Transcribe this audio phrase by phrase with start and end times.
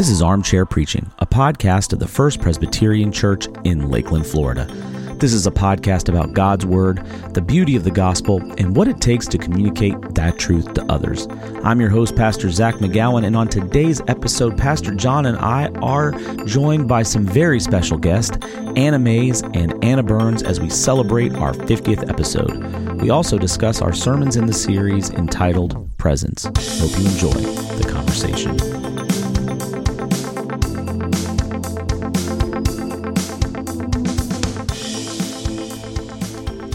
[0.00, 4.64] This is Armchair Preaching, a podcast of the First Presbyterian Church in Lakeland, Florida.
[5.18, 9.02] This is a podcast about God's Word, the beauty of the gospel, and what it
[9.02, 11.28] takes to communicate that truth to others.
[11.64, 16.12] I'm your host, Pastor Zach McGowan, and on today's episode, Pastor John and I are
[16.46, 18.38] joined by some very special guests,
[18.76, 23.02] Anna Mays and Anna Burns, as we celebrate our 50th episode.
[23.02, 26.44] We also discuss our sermons in the series entitled Presence.
[26.44, 27.32] Hope you enjoy
[27.76, 28.79] the conversation.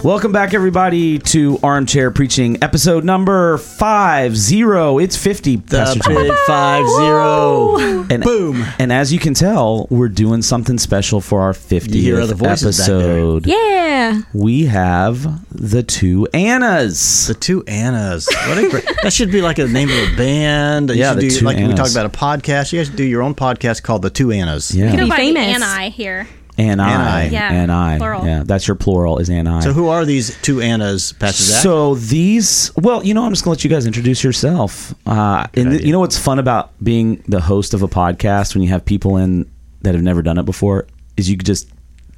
[0.05, 4.99] Welcome back, everybody, to Armchair Preaching, episode number five zero.
[4.99, 5.55] It's fifty.
[5.55, 8.05] The big five zero.
[8.07, 8.63] And, Boom.
[8.77, 12.35] And as you can tell, we're doing something special for our 50th You hear other
[12.35, 12.99] voices back there.
[12.99, 13.47] episode.
[13.47, 14.21] Yeah.
[14.31, 17.25] We have the two Annas.
[17.25, 18.27] The two Annas.
[18.47, 20.91] What a great, that should be like a name of a band.
[20.91, 21.79] You Yeah, the do, two like we Annas.
[21.79, 22.71] talk about a podcast.
[22.71, 24.73] You guys should do your own podcast called The Two Annas.
[24.75, 24.91] yeah.
[24.91, 25.63] Be Go by the famous.
[25.63, 26.27] Anni here.
[26.57, 27.23] And I.
[27.23, 27.33] Anni.
[27.33, 27.97] Yeah, And I.
[27.97, 28.25] plural.
[28.25, 29.59] Yeah, that's your plural is and I.
[29.61, 31.61] So who are these two Annas, Pastor Zach?
[31.63, 34.93] So these, well, you know, I'm just gonna let you guys introduce yourself.
[35.05, 38.63] Uh, and th- you know what's fun about being the host of a podcast when
[38.63, 39.49] you have people in
[39.81, 41.69] that have never done it before is you could just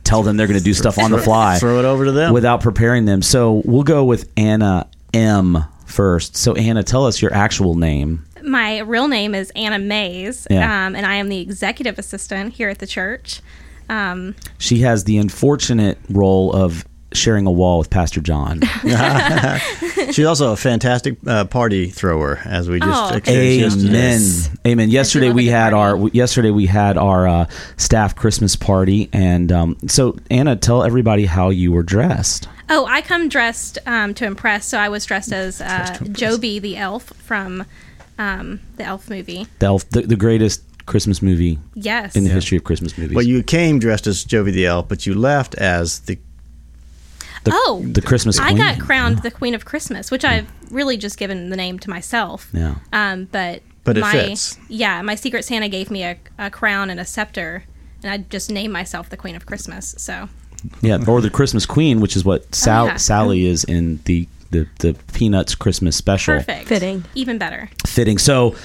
[0.04, 2.32] tell them they're gonna do stuff on the fly Throw it over to them.
[2.34, 3.22] without preparing them.
[3.22, 6.38] So we'll go with Anna M first.
[6.38, 8.24] So Anna, tell us your actual name.
[8.44, 10.86] My real name is Anna Mays, Yeah.
[10.88, 13.42] um, and I am the executive assistant here at the church.
[13.90, 18.60] Um, She has the unfortunate role of sharing a wall with Pastor John.
[20.12, 23.98] She's also a fantastic uh, party thrower, as we just Oh, experienced yesterday.
[24.16, 24.60] Amen.
[24.68, 24.90] Amen.
[24.90, 26.02] Yesterday we had party.
[26.04, 27.46] our yesterday we had our uh,
[27.78, 32.48] staff Christmas party, and um, so Anna, tell everybody how you were dressed.
[32.70, 36.76] oh, I come dressed um, to impress, so I was dressed as uh, Joby the
[36.78, 37.66] elf from
[38.20, 39.48] um, the Elf movie.
[39.60, 42.16] The, elf, the, the greatest Christmas movie Yes.
[42.16, 43.16] in the history of Christmas movies.
[43.16, 46.18] Well, you came dressed as Jovi the Elf, but you left as the.
[47.44, 48.60] the, oh, the Christmas Queen.
[48.60, 51.90] I got crowned the Queen of Christmas, which I've really just given the name to
[51.90, 52.50] myself.
[52.54, 52.76] Yeah.
[52.92, 54.58] Um, but But it my, fits.
[54.70, 57.64] Yeah, my Secret Santa gave me a, a crown and a scepter,
[58.04, 59.94] and I just named myself the Queen of Christmas.
[59.98, 60.28] So
[60.82, 62.96] Yeah, or the Christmas Queen, which is what Sal- Oh, yeah.
[62.98, 66.36] Sally is in the, the the Peanuts Christmas special.
[66.36, 67.04] perfect, Fitting.
[67.16, 67.70] even better.
[67.86, 68.18] Fitting.
[68.18, 68.56] So.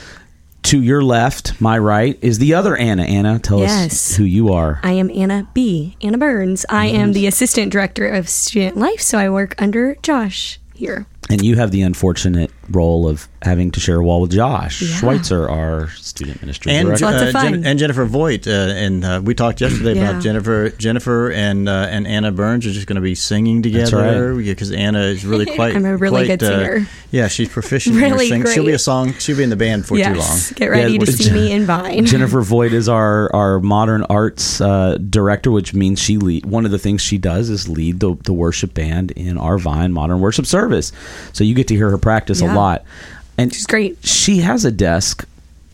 [0.64, 3.02] To your left, my right, is the other Anna.
[3.02, 4.80] Anna, tell us who you are.
[4.82, 5.96] I am Anna B.
[6.00, 6.64] Anna Burns.
[6.68, 11.06] I am the assistant director of student life, so I work under Josh here.
[11.30, 14.96] And you have the unfortunate role of having to share a wall with Josh Yeah.
[14.96, 17.04] Schweitzer, our student ministry And, director.
[17.06, 17.52] Lots of uh, fun.
[17.54, 20.10] Jen- and Jennifer Voigt, uh, and uh, we talked yesterday Yeah.
[20.10, 24.34] about Jennifer, Jennifer and uh, and Anna Burns are just going to be singing together
[24.34, 25.74] because Anna is really quite.
[25.76, 26.88] I'm a really quite, good uh, singer.
[27.12, 27.96] yeah, she's proficient.
[27.96, 28.52] in her Really singing.
[28.52, 29.12] She'll be a song.
[29.14, 30.38] She'll be in the band for too long.
[30.56, 32.04] Get ready Yeah, to see me in Vine.
[32.04, 36.72] Jennifer Voigt is our, our modern arts uh, director, which means she lead, one of
[36.72, 40.46] the things she does is lead the, the worship band in our Vine modern worship
[40.46, 40.92] service.
[41.32, 42.84] So you get to hear her practice a lot.
[43.38, 43.98] And She's great.
[44.06, 45.26] She has a desk,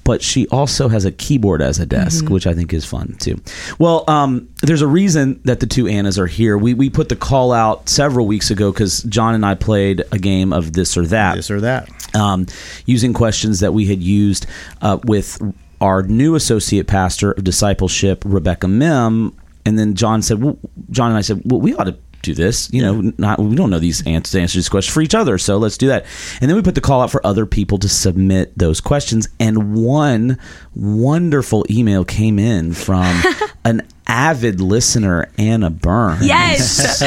[0.05, 2.33] but she also has a keyboard as a desk, Mm-hmm.
[2.35, 3.41] which I think is fun too.
[3.79, 6.57] Well, um, there's a reason that the two Annas are here.
[6.57, 10.19] We, we put the call out several weeks ago because John and I played a
[10.19, 11.89] game of this or that This or that.
[12.15, 12.47] um,
[12.87, 14.47] using questions that we had used
[14.81, 15.41] uh, with
[15.81, 19.37] our new associate pastor of discipleship, Rebecca Mim.
[19.67, 20.57] And then John said, well,
[20.91, 22.71] John and I said, well, we ought to do this.
[22.73, 25.39] You know, not we don't know these answers to answer these questions for each other,
[25.39, 26.05] so let's do that.
[26.41, 29.29] And then we put the call out for other people to submit those questions.
[29.41, 30.39] And one
[30.75, 33.23] wonderful email came in from
[33.65, 37.03] an avid listener, Anna Burns Yes.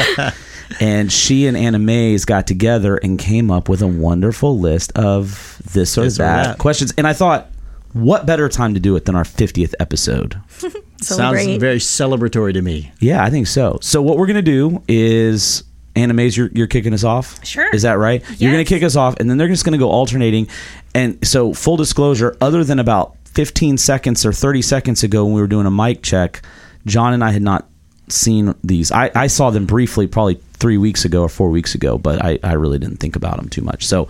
[0.80, 5.60] and she and Anna Mays got together and came up with a wonderful list of
[5.72, 6.58] this or, This or that, that.
[6.58, 6.92] questions.
[6.96, 7.48] And I thought,
[7.92, 10.40] what better time to do it than our 50th episode?
[11.02, 11.44] Celebrate.
[11.44, 12.92] Sounds very celebratory to me.
[13.00, 13.78] Yeah, I think so.
[13.82, 15.64] So what we're gonna do is
[15.94, 17.44] Anna Mays, you're, you're kicking us off.
[17.44, 17.68] Sure.
[17.74, 18.22] Is that right?
[18.40, 20.48] You're gonna kick us off, and then they're just gonna go alternating.
[20.94, 25.40] And so, full disclosure, other than about 15 seconds or 30 seconds ago when we
[25.40, 26.42] were doing a mic check,
[26.86, 27.68] John and I had not
[28.08, 28.92] seen these.
[28.92, 32.38] I, I saw them briefly, probably three weeks ago or four weeks ago, but I,
[32.42, 33.86] I really didn't think about them too much.
[33.86, 34.08] So,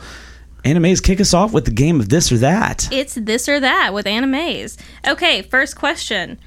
[0.64, 2.88] Anna Mays, kick us off with the game of this or that.
[2.93, 4.78] It's this or that with Anna Mays.
[5.06, 6.38] Okay, first question: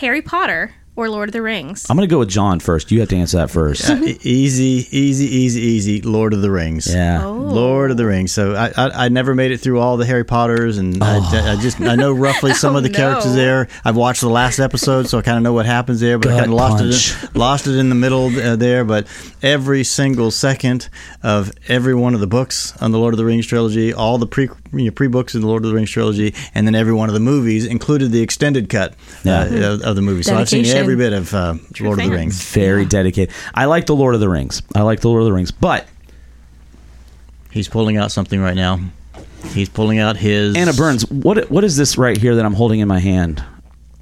[0.00, 1.86] Harry Potter or Lord of the Rings?
[1.88, 2.90] I'm gonna go with John first.
[2.90, 3.88] You have to answer that first.
[3.88, 6.00] E- easy, easy, easy, easy.
[6.02, 6.92] Lord of the Rings.
[6.92, 7.24] Yeah.
[7.24, 7.32] Oh.
[7.34, 8.32] Lord of the Rings.
[8.32, 11.56] So I, I I never made it through all the Harry Potters, and I, I
[11.56, 13.68] just I know roughly some Oh, of the characters there.
[13.84, 16.38] I've watched the last episode, so I kind of know what happens there, but I
[16.40, 18.84] kind of lost it in, lost it in the middle uh, there.
[18.84, 19.06] But
[19.42, 20.88] every single second
[21.22, 24.26] of every one of the books on the Lord of the Rings trilogy, all the
[24.26, 27.08] pre you know, pre-books in the Lord of the Rings trilogy, and then every one
[27.08, 28.94] of the movies included the extended cut
[29.24, 29.40] Yeah.
[29.40, 29.44] uh,
[29.74, 30.22] of, of the movie.
[30.22, 32.10] So I've seen every bit of uh, Lord of the.
[32.10, 32.42] Rings.
[32.52, 33.34] Very dedicated.
[33.54, 34.62] I like the Lord of the Rings.
[34.74, 35.86] I like the Lord of the Rings, but
[37.50, 38.78] He's pulling out something right now.
[39.52, 42.80] He's pulling out his Anna Burns, what what is this right here that I'm holding
[42.80, 43.42] in my hand?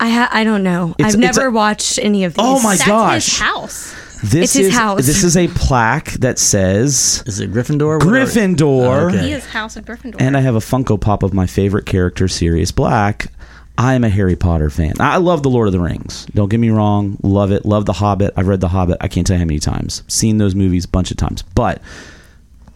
[0.00, 0.94] I ha- I don't know.
[0.98, 2.44] It's- I've it's never a- watched any of these.
[2.44, 3.24] Oh my That's gosh.
[3.24, 3.94] his house.
[4.22, 5.06] This It's his is house.
[5.06, 7.98] this is a plaque that says Is it Gryffindor?
[7.98, 9.14] What are- Gryffindor.
[9.14, 9.26] Okay.
[9.26, 10.16] He is House of Gryffindor.
[10.20, 13.28] and I have a Funko Pop of my favorite character, Sirius Black.
[13.76, 14.94] I am a Harry Potter fan.
[14.98, 16.26] I love the Lord of the Rings.
[16.34, 17.64] Don't get me wrong, love it.
[17.64, 18.32] Love the Hobbit.
[18.36, 18.96] I've read the Hobbit.
[19.00, 20.02] I can't tell you how many times.
[20.08, 21.42] Seen those movies a bunch of times.
[21.54, 21.80] But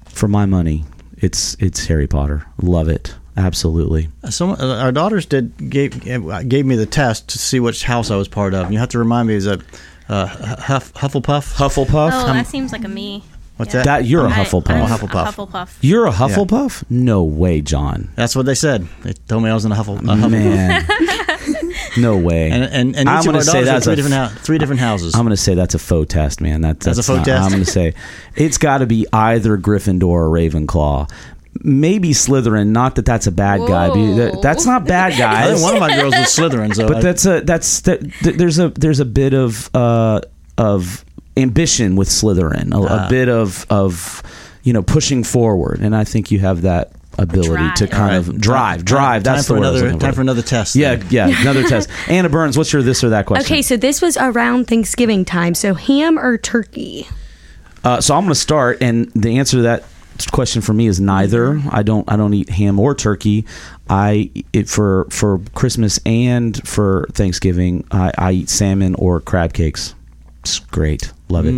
[0.04, 0.84] for my money,
[1.18, 2.46] it's it's Harry Potter.
[2.62, 3.16] Love it.
[3.36, 4.10] Absolutely.
[4.30, 8.10] Some uh, our daughters did gave uh, gave me the test to see which house
[8.12, 8.66] I was part of.
[8.66, 9.60] And you have to remind me is that
[10.12, 11.54] uh, Huff, Hufflepuff?
[11.54, 12.10] Hufflepuff.
[12.12, 13.22] oh, that seems like a me.
[13.56, 13.82] What's Yeah.
[13.82, 14.00] that?
[14.00, 14.70] That you're a I- Hufflepuff.
[14.70, 15.28] I'm I'm a Hufflepuff.
[15.28, 15.76] A Hufflepuff.
[15.82, 16.84] You're a Hufflepuff?
[16.90, 18.10] No way, John.
[18.16, 18.86] That's what they said.
[19.02, 20.30] They told me I was in a Huffle, a Hufflepuff.
[20.30, 20.86] Man.
[21.98, 22.50] no way.
[22.50, 25.14] And and, and I'm gonna say that's three a different hou- three different houses.
[25.14, 26.62] I'm going to say that's a faux test, man.
[26.62, 27.44] That, That's that's, a faux not- test?
[27.44, 27.94] I'm going to say
[28.36, 31.10] it's got to be either Gryffindor or Ravenclaw.
[31.60, 32.68] Maybe Slytherin.
[32.68, 33.88] Not that that's a bad guy.
[33.88, 37.00] but That's not bad, I think one of my girls was Slytherin, so but I-
[37.00, 40.20] that's a that's that, there's a there's a bit of uh
[40.58, 41.04] of
[41.36, 42.72] ambition with Slytherin.
[42.74, 43.06] A, Ah.
[43.06, 44.22] a bit of of
[44.62, 48.40] you know pushing forward, and I think you have that ability to kind All of
[48.40, 49.22] drive drive.
[49.22, 50.14] Time That's for the word I was another time for.
[50.16, 50.74] for another test.
[50.74, 51.06] Yeah, then.
[51.10, 51.90] yeah, another test.
[52.08, 53.44] Anna Burns, what's your this or that question?
[53.52, 55.54] Okay, so this was around Thanksgiving time.
[55.54, 57.06] So ham or turkey?
[57.84, 59.84] Uh, so I'm going to start, and the answer to that
[60.32, 61.60] question for me is neither.
[61.70, 62.10] I don't.
[62.10, 63.44] I don't eat ham or turkey.
[63.88, 67.84] I it for for Christmas and for Thanksgiving.
[67.90, 69.94] I, I eat salmon or crab cakes.
[70.40, 71.12] It's great.
[71.28, 71.54] Love it.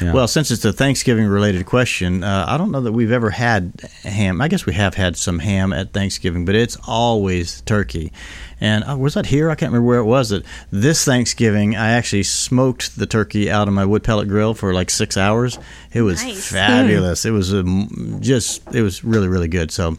[0.00, 0.12] Yeah.
[0.12, 3.72] Well, since it's a Thanksgiving related question, uh, I don't know that we've ever had
[4.02, 4.40] ham.
[4.40, 8.12] I guess we have had some ham at Thanksgiving, but it's always turkey.
[8.58, 9.50] And uh, was that here?
[9.50, 10.30] I can't remember where it was.
[10.30, 14.72] That this Thanksgiving, I actually smoked the turkey out of my wood pellet grill for
[14.72, 15.58] like six hours.
[15.92, 16.52] It was Nice.
[16.52, 17.24] fabulous.
[17.26, 19.70] It was um, just, it was really, really good.
[19.70, 19.98] So,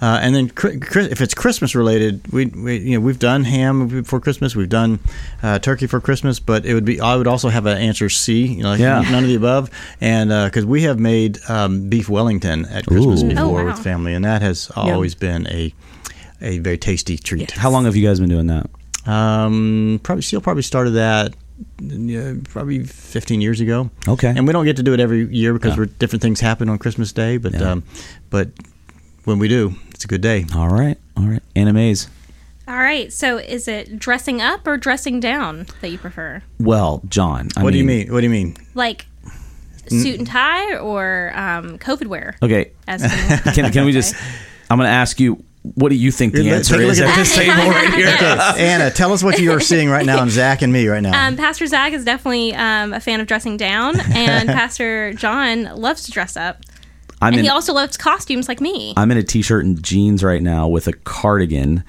[0.00, 3.44] uh, and then Chri- Chri- if it's Christmas related, we, we you know we've done
[3.44, 5.00] ham for Christmas, we've done
[5.42, 8.46] uh, turkey for Christmas, but it would be I would also have an answer C,
[8.46, 9.00] you know, like Yeah.
[9.02, 9.70] none of the above,
[10.00, 13.28] and because we have made um, beef Wellington at Christmas Ooh.
[13.28, 13.64] before Oh, wow.
[13.66, 15.74] with family, and that has always been a
[16.40, 17.50] a very tasty treat.
[17.52, 18.68] How long have you guys been doing that?
[19.06, 21.34] Um, probably still probably started that.
[21.80, 23.90] Yeah, probably 15 years ago.
[24.06, 24.28] Okay.
[24.28, 25.78] And we don't get to do it every year because Yeah.
[25.78, 27.36] we're, different things happen on Christmas Day.
[27.36, 27.72] But Yeah.
[27.72, 27.82] um,
[28.30, 28.50] but
[29.24, 30.44] when we do, it's a good day.
[30.54, 30.96] All right.
[31.16, 31.42] All right.
[31.56, 32.08] Anna Mays.
[32.68, 33.12] All right.
[33.12, 36.42] So is it dressing up or dressing down that you prefer?
[36.60, 37.48] Well, John.
[37.56, 38.12] I what do you mean?
[38.12, 38.56] What do you mean?
[38.74, 39.06] Like
[39.88, 42.36] suit and tie or um, COVID wear?
[42.42, 42.70] Okay.
[42.86, 43.00] As
[43.54, 44.14] Can, can we just?
[44.70, 45.42] I'm going to ask you.
[45.74, 47.54] What do you think the Here, answer take a look is at at this table
[47.54, 48.08] right here?
[48.58, 51.26] Anna, tell us what you are seeing right now in Zach and me right now.
[51.28, 56.04] Um, Pastor Zach is definitely um, a fan of dressing down, and Pastor John loves
[56.04, 56.62] to dress up.
[57.20, 58.94] I'm And in, he also loves costumes like me.
[58.96, 61.82] I'm in a t-shirt and jeans right now with a cardigan,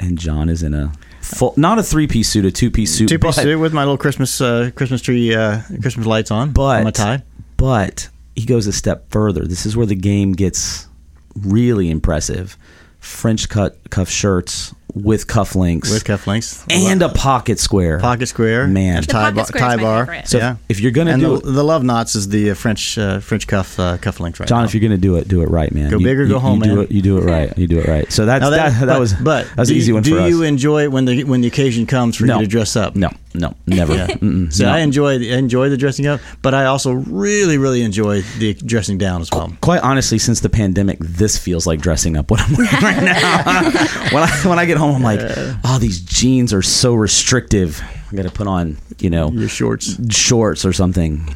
[0.00, 3.36] and John is in a full, not a three-piece suit, a two-piece suit, Two piece
[3.36, 6.52] but, suit with my little Christmas uh, Christmas tree uh, Christmas lights on.
[6.52, 7.22] but on my tie.
[7.58, 9.44] but he goes a step further.
[9.44, 10.88] This is where the game gets
[11.36, 12.56] really impressive.
[13.02, 17.98] French cut cuff shirts with cufflinks with cufflinks and a pocket square.
[17.98, 18.98] pocket square, Man.
[18.98, 19.44] and The tie bar.
[19.46, 20.22] square is Tie bar.
[20.26, 20.56] So yeah.
[20.68, 23.46] if you're gonna and do the, the love knots is the uh, French uh, French
[23.46, 24.64] cuff uh, cufflinks right John, now.
[24.66, 25.90] if you're gonna do it, do it right, man.
[25.90, 26.84] Go You- big or you- go home, you Do man.
[26.84, 27.56] it, you do it right.
[27.58, 28.12] You do it right.
[28.12, 30.14] So that's Now that, that, but, was but that was do an easy one do
[30.16, 30.28] for us.
[30.28, 32.36] you enjoy it when the when the occasion comes for No.
[32.38, 32.94] you to dress up?
[32.94, 33.94] no, no, never.
[33.94, 34.06] Yeah.
[34.50, 34.72] So no.
[34.72, 38.98] I enjoy I enjoy the dressing up, but I also really really enjoy the dressing
[38.98, 39.52] down as well.
[39.60, 43.62] Quite honestly, since the pandemic, this feels like dressing up what I'm wearing right now.
[44.12, 45.20] when I when I get home, I'm like,
[45.64, 47.82] oh, these jeans are so restrictive.
[48.10, 49.96] I got to put on, you know, Your shorts.
[50.14, 51.34] shorts or something.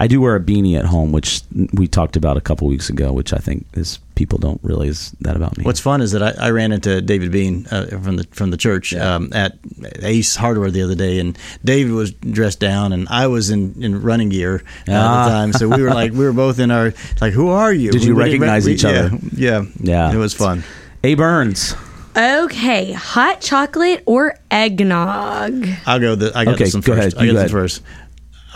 [0.00, 3.12] I do wear a beanie at home, which we talked about a couple weeks ago,
[3.12, 5.64] which I think is people don't realize that about me.
[5.64, 8.56] What's fun is that I, I ran into David Bean uh, from the from the
[8.56, 9.58] church um, at
[10.02, 14.00] Ace Hardware the other day, and David was dressed down, and I was in, in
[14.02, 14.94] running gear uh, Ah.
[15.22, 15.52] at the time.
[15.52, 17.90] So we were like we were both in our like, who are you?
[17.90, 19.10] Did you We- we didn't recognize we- each other?
[19.34, 20.12] Yeah, yeah, Yeah.
[20.14, 20.62] It was fun.
[21.04, 21.74] A Burns.
[22.16, 25.66] Okay, hot chocolate or eggnog?
[25.86, 26.14] I'll go.
[26.16, 27.14] The, I got Okay, this one go first.
[27.16, 27.22] ahead.
[27.22, 27.82] I got go this one first.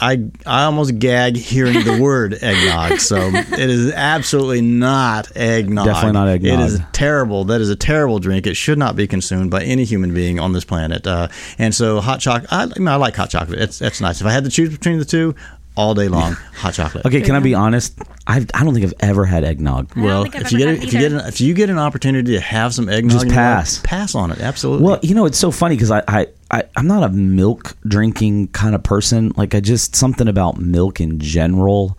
[0.03, 2.99] I I almost gag hearing the word eggnog.
[2.99, 5.87] So it is absolutely not eggnog.
[5.87, 6.61] Definitely not eggnog.
[6.61, 7.45] It is terrible.
[7.45, 8.49] That is a terrible drink.
[8.49, 11.07] It should not be consumed by any human being on this planet.
[11.07, 12.53] Uh, and so hot chocolate.
[12.53, 13.61] I, I, mean, I like hot chocolate.
[13.61, 14.21] It's that's nice.
[14.21, 15.37] If I had to choose between the two,
[15.75, 17.07] all day long hot chocolate.
[17.07, 17.99] Okay, can I be honest?
[18.27, 19.95] I've, I don't think I've ever had eggnog.
[19.95, 21.19] Don't Well, think I've if you ever get had if you get either.
[21.23, 23.81] an, if you get an opportunity to have some eggnog, Just in your life, pass.
[23.85, 24.41] pass on it.
[24.41, 24.87] Absolutely.
[24.87, 28.49] Well, you know, it's so funny because I, I, I, I'm not a milk drinking
[28.49, 29.33] kind of person.
[29.37, 31.97] Like, I just, something about milk in general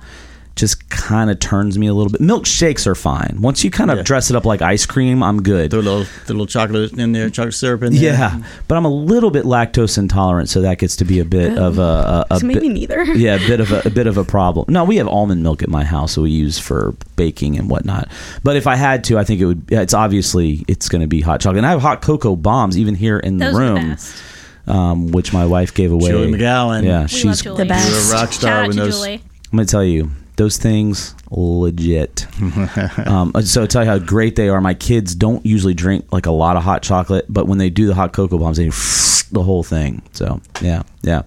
[0.55, 2.21] just kind of turns me a little bit.
[2.21, 3.37] Milkshakes are fine.
[3.41, 4.03] Once you kind of Yeah.
[4.03, 5.71] dress it up like ice cream, I'm good.
[5.71, 8.03] Throw a little, the little chocolate in there, chocolate syrup in there.
[8.13, 11.57] Yeah, but I'm a little bit lactose intolerant, so that gets to be a bit
[11.57, 13.03] of a, a, a So maybe bit, neither.
[13.15, 14.67] yeah, a bit of a, a bit of a problem.
[14.69, 18.09] No, we have almond milk at my house, that we use for baking and whatnot.
[18.43, 19.71] But if I had to, I think it would.
[19.71, 22.93] It's obviously it's going to be hot chocolate, and I have hot cocoa bombs even
[22.93, 24.23] here in the Those are the room, best.
[24.67, 26.09] um, which my wife gave away.
[26.11, 26.83] Julie McGowan.
[26.83, 27.25] Yeah, We she's.
[27.25, 27.57] love Julie.
[27.57, 27.89] the best.
[27.89, 28.97] You're a rock star Shout out when to those.
[28.97, 29.21] Julie.
[29.51, 32.25] I'm going to tell you those things legit.
[33.07, 34.59] um, so I'll tell you how great they are.
[34.61, 37.87] My kids don't usually drink like a lot of hot chocolate, but when they do
[37.87, 38.69] the hot cocoa bombs, they
[39.31, 40.01] the whole thing.
[40.13, 41.21] So yeah, yeah.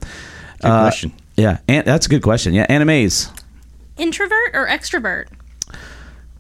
[0.60, 1.12] Good Uh, question.
[1.36, 2.54] Yeah, and that's a good question.
[2.54, 3.30] Yeah, Anna Mays.
[3.98, 5.26] Introvert or extrovert?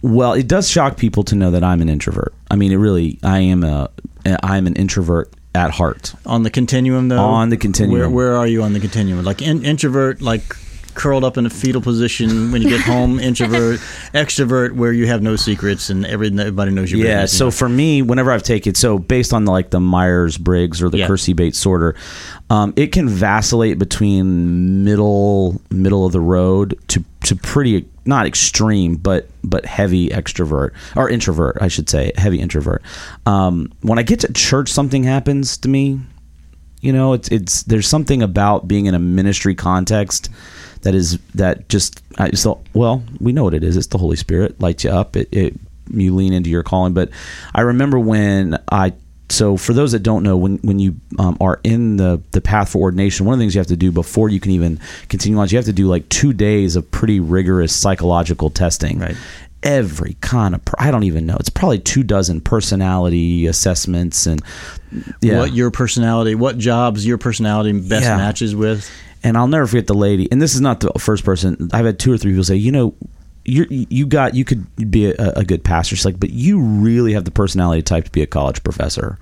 [0.02, 2.32] Well, it does shock people to know that I'm an introvert.
[2.50, 3.18] I mean, it really.
[3.22, 3.90] I am a.
[4.42, 6.14] I'm an introvert at heart.
[6.26, 7.18] On the continuum, though.
[7.18, 7.98] On the continuum.
[7.98, 9.24] Where, where are you on the continuum?
[9.24, 10.42] Like in, introvert, like
[10.96, 13.20] curled up in a fetal position when you get home.
[13.26, 13.80] introvert,
[14.14, 16.98] extrovert, where you have no secrets and every, everybody knows you.
[16.98, 17.26] Yeah.
[17.26, 20.88] So for me, whenever I've taken so based on the, like the Myers Briggs or
[20.88, 21.08] the Yeah.
[21.08, 21.94] Keirsey Bates sorter,
[22.50, 28.94] um, it can vacillate between middle middle of the road to to pretty not extreme
[28.96, 32.82] but but heavy extrovert or introvert I should say heavy introvert.
[33.26, 36.00] Um, when I get to church, something happens to me.
[36.80, 40.30] You know, it's it's there's something about being in a ministry context
[40.82, 43.76] that is that just I just thought, well, we know what it is.
[43.76, 45.16] It's the Holy Spirit lights you up.
[45.16, 45.54] It, it
[45.92, 46.94] you lean into your calling.
[46.94, 47.10] But
[47.54, 48.92] I remember when I
[49.28, 52.70] so for those that don't know, when when you um, are in the the path
[52.70, 54.78] for ordination, one of the things you have to do before you can even
[55.08, 58.98] continue on, is you have to do like two days of pretty rigorous psychological testing.
[58.98, 59.16] Right.
[59.62, 61.36] Every kind of, I don't even know.
[61.40, 64.40] It's probably two dozen personality assessments and
[65.20, 65.38] yeah.
[65.38, 68.16] what your personality, what jobs your personality best Yeah.
[68.16, 68.88] matches with.
[69.26, 70.30] And I'll never forget the lady.
[70.30, 71.68] And this is not the first person.
[71.72, 72.94] I've had two or three people say, you know,
[73.44, 75.96] you you got you could be a, a good pastor.
[75.96, 79.18] She's like, but you really have the personality type to be a college professor,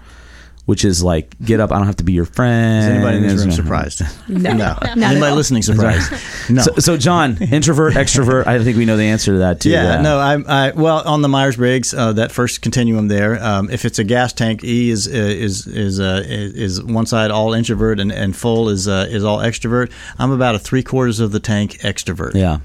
[0.66, 1.73] which is like, get up.
[1.73, 2.85] I don't have to be your friend.
[2.85, 4.02] Is anybody in this room surprised?
[4.28, 4.52] No.
[4.52, 4.56] no.
[4.56, 6.12] Not at Anybody listening surprised?
[6.49, 6.62] No.
[6.62, 8.47] So, so John, introvert, extrovert.
[8.47, 9.71] I think we know the answer to that too.
[9.71, 13.42] Yeah, no, I, I well on the Myers Briggs, uh, that first continuum there.
[13.42, 17.06] Um, if it's a gas tank, E is uh, is is uh, is is one
[17.06, 19.90] side all introvert and, and full is uh, is all extrovert.
[20.18, 22.35] I'm about a three quarters of the tank extrovert.
[22.35, 22.59] Yeah.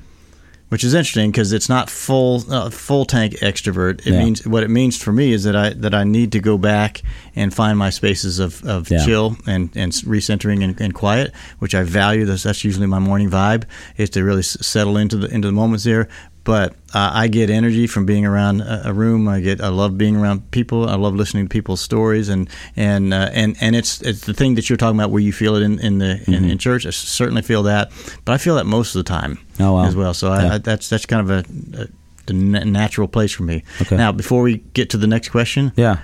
[0.70, 4.00] Which is interesting because it's not full uh, full tank extrovert.
[4.08, 4.24] It Yeah.
[4.24, 7.02] means what it means for me is that I that I need to go back
[7.36, 9.06] and find my spaces of, of Yeah.
[9.06, 12.26] chill and and recentering and, and quiet, which I value.
[12.26, 13.64] That's that's usually my morning vibe
[13.98, 16.08] is to really settle into the into the moments there.
[16.50, 19.28] But uh, I get energy from being around a, a room.
[19.28, 20.90] I get I love being around people.
[20.90, 24.56] I love listening to people's stories and and uh, and and it's it's the thing
[24.56, 26.50] that you're talking about where you feel it in in the in, Mm-hmm.
[26.50, 26.86] in church.
[26.88, 27.92] I certainly feel that,
[28.26, 29.86] but I feel that most of the time Oh, wow.
[29.86, 30.14] as well.
[30.16, 30.56] So Yeah.
[30.56, 31.88] I, that's that's kind of a, a
[32.26, 33.64] the natural place for me.
[33.82, 33.96] Okay.
[33.98, 35.98] Now, before we get to the next question, Yeah.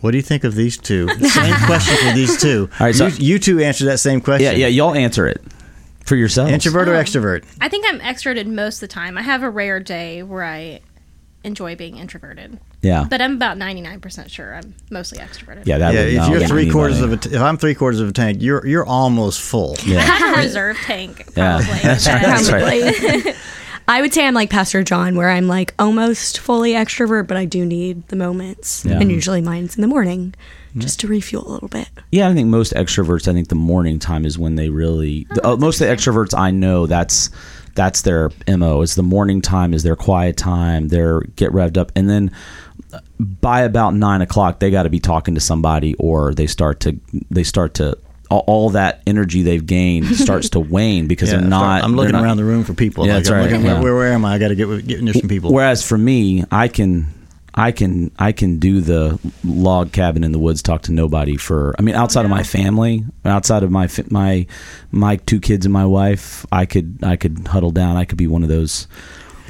[0.00, 1.08] what do you think of these two?
[1.28, 2.68] same question for these two.
[2.80, 4.52] All right, so- you, you two answer that same question.
[4.52, 4.66] Yeah.
[4.66, 4.68] Yeah.
[4.68, 5.40] Y'all answer it
[6.12, 6.52] for yourselves.
[6.52, 7.02] Introvert or Oh.
[7.02, 7.44] extrovert?
[7.62, 9.16] I think I'm extroverted most of the time.
[9.16, 10.80] I have a rare day where I
[11.42, 13.06] enjoy being introverted, Yeah.
[13.08, 15.62] but I'm about 99% sure I'm mostly extroverted.
[15.64, 15.78] Yeah.
[15.78, 17.14] That yeah, would if not you're get three quarters anybody.
[17.14, 19.74] of a, t- if I'm three quarters of a tank, you're you're almost full.
[19.86, 19.98] Yeah.
[19.98, 21.56] I have a reserve tank, Yeah.
[21.62, 21.80] probably.
[21.82, 22.20] That's right.
[22.22, 23.36] but- That's right.
[23.88, 27.46] I would say I'm like Pastor John, where I'm like almost fully extrovert, but I
[27.46, 28.84] do need the moments.
[28.84, 29.00] Yeah.
[29.00, 30.34] And usually mine's in the morning
[30.76, 31.88] just to refuel a little bit.
[32.10, 33.28] Yeah, I think most extroverts.
[33.28, 35.26] I think the morning time is when they really.
[35.30, 37.30] the- uh, most of the extroverts I know, that's
[37.74, 38.82] that's their mo.
[38.82, 40.88] It's the morning time is their quiet time.
[40.88, 42.30] They're get revved up, and then
[43.18, 46.98] by about nine o'clock, they got to be talking to somebody, or they start to
[47.30, 47.96] they start to
[48.30, 51.82] all, all that energy they've gained starts to wane because Yeah, they're not.
[51.84, 53.06] I'm looking not- around the room for people.
[53.06, 53.80] Yeah, Like, that's I'm right, looking, yeah.
[53.80, 54.34] where, where am I?
[54.34, 55.52] I got to get with- get near some people.
[55.52, 57.06] Whereas for me, I can,
[57.54, 61.74] I can, I can do the log cabin in the woods, talk to nobody for.
[61.78, 64.46] I mean, outside of my family, outside of my my
[64.90, 67.96] my two kids and my wife, I could I could huddle down.
[67.96, 68.88] I could be one of those.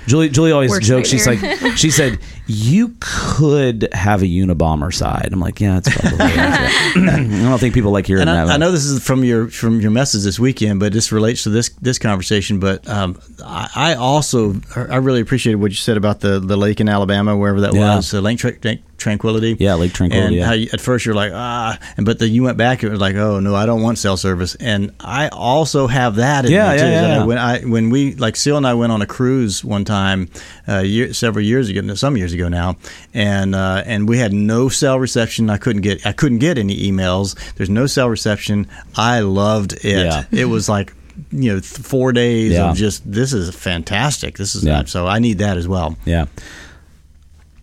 [0.06, 1.08] Julie Julie always jokes.
[1.08, 1.38] She's like,
[1.76, 2.96] she said, "You
[3.36, 6.18] could have a Unabomber side." I'm like, yeah, that's probably.
[6.26, 8.48] I don't think people like hearing and that.
[8.48, 11.44] I, I know this is from your from your message this weekend, but this relates
[11.44, 12.60] to this this conversation.
[12.60, 16.80] But um, I, I also I really appreciated what you said about the, the lake
[16.80, 17.96] in Alabama, wherever that Yeah.
[17.96, 19.56] was, the Lake, Tra- Lake Tranquility.
[19.58, 20.46] Yeah, Lake Tranquility, And yeah.
[20.46, 22.82] how you, at first you're like ah, and but then you went back.
[22.82, 24.54] It was like oh no, I don't want cell service.
[24.54, 26.44] And I also have that.
[26.46, 28.74] In Yeah, yeah, too, yeah, that I- when I when we like Seal and I
[28.74, 30.28] went on a cruise one time,
[30.68, 32.76] uh, year, several years ago, some years ago now,
[33.12, 35.50] and uh, and we had no cell reception.
[35.50, 37.34] I couldn't get I couldn't get any emails.
[37.56, 38.66] There's no cell reception.
[38.96, 40.06] I loved it.
[40.06, 40.24] Yeah.
[40.30, 40.94] It was like.
[41.30, 42.70] You know, th- four days Yeah.
[42.70, 44.38] of just this is fantastic.
[44.38, 44.84] This is Yeah.
[44.86, 45.98] so I need that as well.
[46.06, 46.24] Yeah.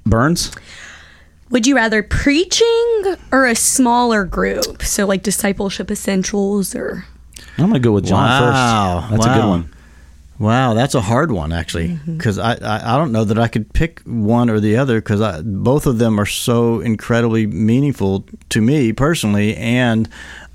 [0.05, 0.51] Burns?
[1.51, 4.83] Would you rather preaching or a smaller group?
[4.83, 7.05] So like discipleship essentials or
[7.57, 9.01] I'm going to go with John Wow.
[9.01, 9.11] first.
[9.11, 9.73] That's a good one.
[10.39, 12.15] Wow, that's a hard one actually, mm-hmm.
[12.15, 15.43] because I, I I don't know that I could pick one or the other because
[15.43, 20.07] both of them are so incredibly meaningful to me personally, and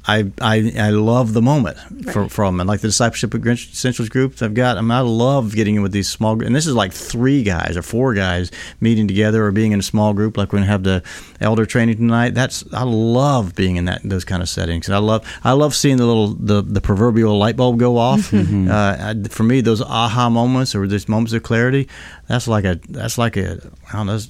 [0.06, 1.78] I I, I love the moment
[2.12, 2.64] for, from it.
[2.64, 6.08] Like the discipleship essentials groups I've got, I, mean, I love getting in with these
[6.08, 9.72] small groups, and this is like three guys or four guys meeting together or being
[9.72, 10.36] in a small group.
[10.36, 11.02] Like we're gonna have the
[11.40, 12.34] elder training tonight.
[12.34, 14.88] That's I love being in that those kind of settings.
[14.88, 18.32] And I love I love seeing the little the, the proverbial light bulb go off.
[18.44, 18.68] Mm-hmm.
[18.68, 21.88] Uh, for me, those aha moments or these moments of clarity,
[22.26, 23.60] that's like a that's like a
[23.92, 24.28] I don't know as,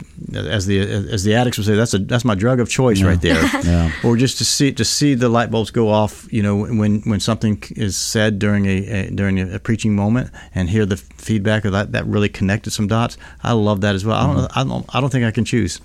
[0.67, 0.79] the
[1.11, 3.43] as the addicts would say that's a that's my drug of choice right there.
[3.65, 3.93] Yeah.
[4.05, 7.21] Or just to see to see the light bulbs go off, you know, when when
[7.21, 11.73] something is said during a, a during a, preaching moment and hear the feedback of
[11.73, 13.17] that that really connected some dots.
[13.43, 14.17] I love that as well.
[14.17, 15.81] I don't I don't I don't think I can choose.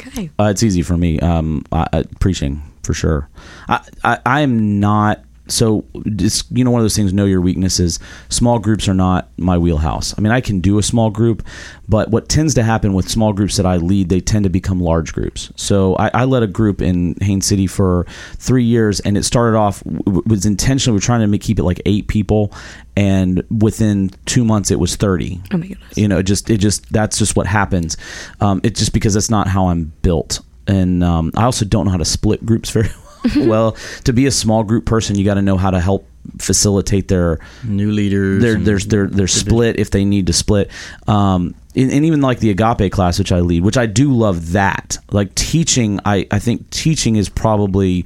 [0.00, 0.30] okay.
[0.38, 1.18] Uh, it's easy for me.
[1.20, 3.28] Um, I, I, preaching for sure.
[3.68, 5.24] I, I, I am not.
[5.46, 7.12] So it's you know one of those things.
[7.12, 7.98] Know your weaknesses.
[8.30, 10.14] Small groups are not my wheelhouse.
[10.16, 11.46] I mean, I can do a small group,
[11.88, 14.80] but what tends to happen with small groups that I lead, they tend to become
[14.80, 15.52] large groups.
[15.56, 19.56] So I, I led a group in Haines City for three years, and it started
[19.58, 22.50] off was intentionally we're trying to make, keep it like eight people,
[22.96, 25.98] and within two months it was thirty Oh my goodness.
[25.98, 27.96] you know it just it just that's just what happens
[28.40, 31.90] um, it's just because that's not how i'm built and um, i also don't know
[31.90, 32.88] how to split groups very
[33.36, 33.72] well
[34.04, 36.06] to be a small group person you got to know how to help
[36.38, 38.42] facilitate their New leaders.
[38.42, 40.70] their their their, their split if they need to split
[41.06, 44.52] um and, and even like the agape class which i lead which i do love
[44.52, 48.04] that like teaching i i think teaching is probably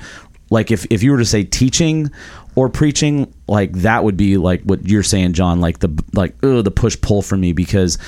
[0.50, 2.11] like if if you were to say teaching
[2.54, 6.64] or preaching like that would be like what you're saying john like the like ugh,
[6.64, 7.98] the push pull for me because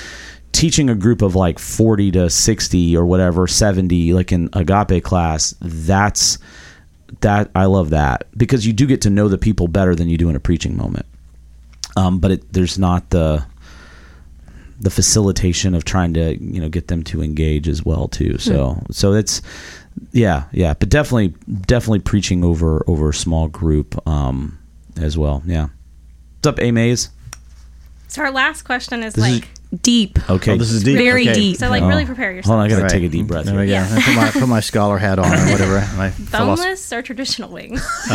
[0.51, 5.55] teaching a group of like 40 to 60 or whatever 70 like in agape class
[5.61, 6.37] that's
[7.19, 10.17] that i love that because you do get to know the people better than you
[10.17, 11.05] do in a preaching moment
[11.97, 13.45] um, but it, there's not the
[14.79, 18.37] the facilitation of trying to you know get them to engage as well too.
[18.39, 19.41] So so it's
[20.11, 21.35] yeah yeah, but definitely
[21.67, 24.57] definitely preaching over over a small group um,
[24.97, 25.43] as well.
[25.45, 25.67] Yeah.
[26.37, 27.09] What's up, A Mays?
[28.07, 29.49] So our last question is This is- like,
[29.81, 30.19] Deep.
[30.29, 30.51] Okay.
[30.51, 30.97] Oh, this is deep.
[30.97, 31.33] Very okay.
[31.33, 31.55] deep.
[31.57, 31.87] so like Oh.
[31.87, 32.51] really prepare yourself.
[32.51, 32.91] Hold on, I gotta Right.
[32.91, 33.45] take a deep breath.
[33.45, 33.87] There we here.
[33.89, 33.95] go.
[33.95, 35.79] I put my put my scholar hat on or whatever.
[35.97, 37.81] My philosoph- Boneless or traditional wings?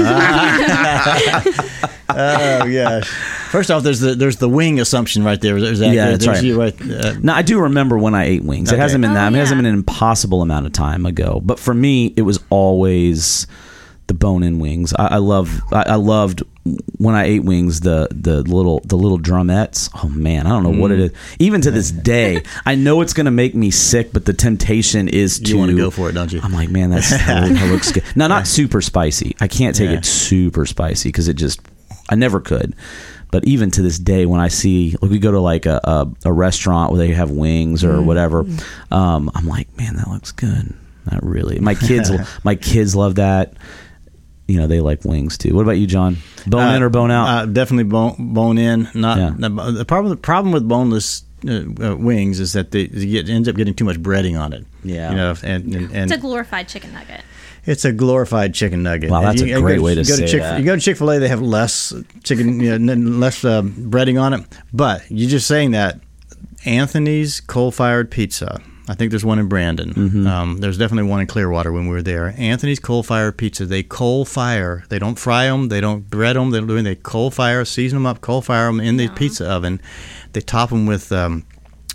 [2.08, 3.08] Oh gosh.
[3.50, 5.56] First off, there's the there's the wing assumption right there.
[5.56, 6.44] Is that Yeah, that's there's right.
[6.44, 8.72] you right, uh, Now I do remember when I ate wings.
[8.72, 9.26] It hasn't been Oh, that.
[9.26, 11.40] I mean, It hasn't been an impossible amount of time ago.
[11.44, 13.46] But for me, it was always
[14.06, 14.92] the bone-in wings.
[14.94, 15.60] I, I love.
[15.72, 16.42] I, I loved
[16.98, 17.80] when I ate wings.
[17.80, 19.90] The the little the little drumettes.
[20.02, 20.94] Oh man, I don't know what Mm.
[20.94, 21.12] it is.
[21.38, 24.12] Even to this day, I know it's going to make me sick.
[24.12, 26.40] But the temptation is to You wanna go for it, don't you?
[26.42, 28.04] I'm like, man, that's that, that looks good.
[28.14, 29.34] Now, not super spicy.
[29.40, 29.98] I can't take Yeah.
[29.98, 31.60] it super spicy because it just
[32.08, 32.74] I never could.
[33.32, 36.06] But even to this day, when I see, like, we go to like a, a,
[36.26, 38.46] a restaurant where they have wings or whatever,
[38.92, 40.72] um, I'm like, man, that looks good.
[41.10, 41.58] Not really.
[41.58, 42.10] My kids,
[42.44, 43.54] my kids love that.
[44.48, 45.54] You know, they like wings too.
[45.54, 46.18] What about you, John?
[46.46, 47.26] Bone in or bone out?
[47.28, 48.88] Uh, definitely bone bone in.
[48.94, 49.34] Not Yeah.
[49.36, 50.10] the problem.
[50.10, 53.74] The problem with boneless uh, uh, wings is that they, they get, ends up getting
[53.74, 54.64] too much breading on it.
[54.84, 55.10] Yeah.
[55.10, 57.22] you know, and and, and it's a glorified chicken nugget.
[57.64, 59.10] It's a glorified chicken nugget.
[59.10, 60.60] Wow, that's You- a great go- way to you go say Chick- that.
[60.60, 64.20] You go to Chick Fil A, they have less chicken, you know, less uh, breading
[64.22, 64.44] on it.
[64.72, 65.98] But you're just saying that
[66.64, 68.60] Anthony's coal fired pizza.
[68.88, 69.92] I think there's one in Brandon.
[69.92, 70.26] Mm-hmm.
[70.26, 72.34] Um, there's definitely one in Clearwater when we were there.
[72.36, 73.66] Anthony's coal Fire pizza.
[73.66, 74.84] They coal fire.
[74.88, 75.68] They don't fry them.
[75.68, 76.50] They don't bread them.
[76.50, 76.94] They don't do anything.
[76.94, 79.80] They coal fire, season them up, coal fire them in the pizza oven.
[80.32, 81.44] They top them with um,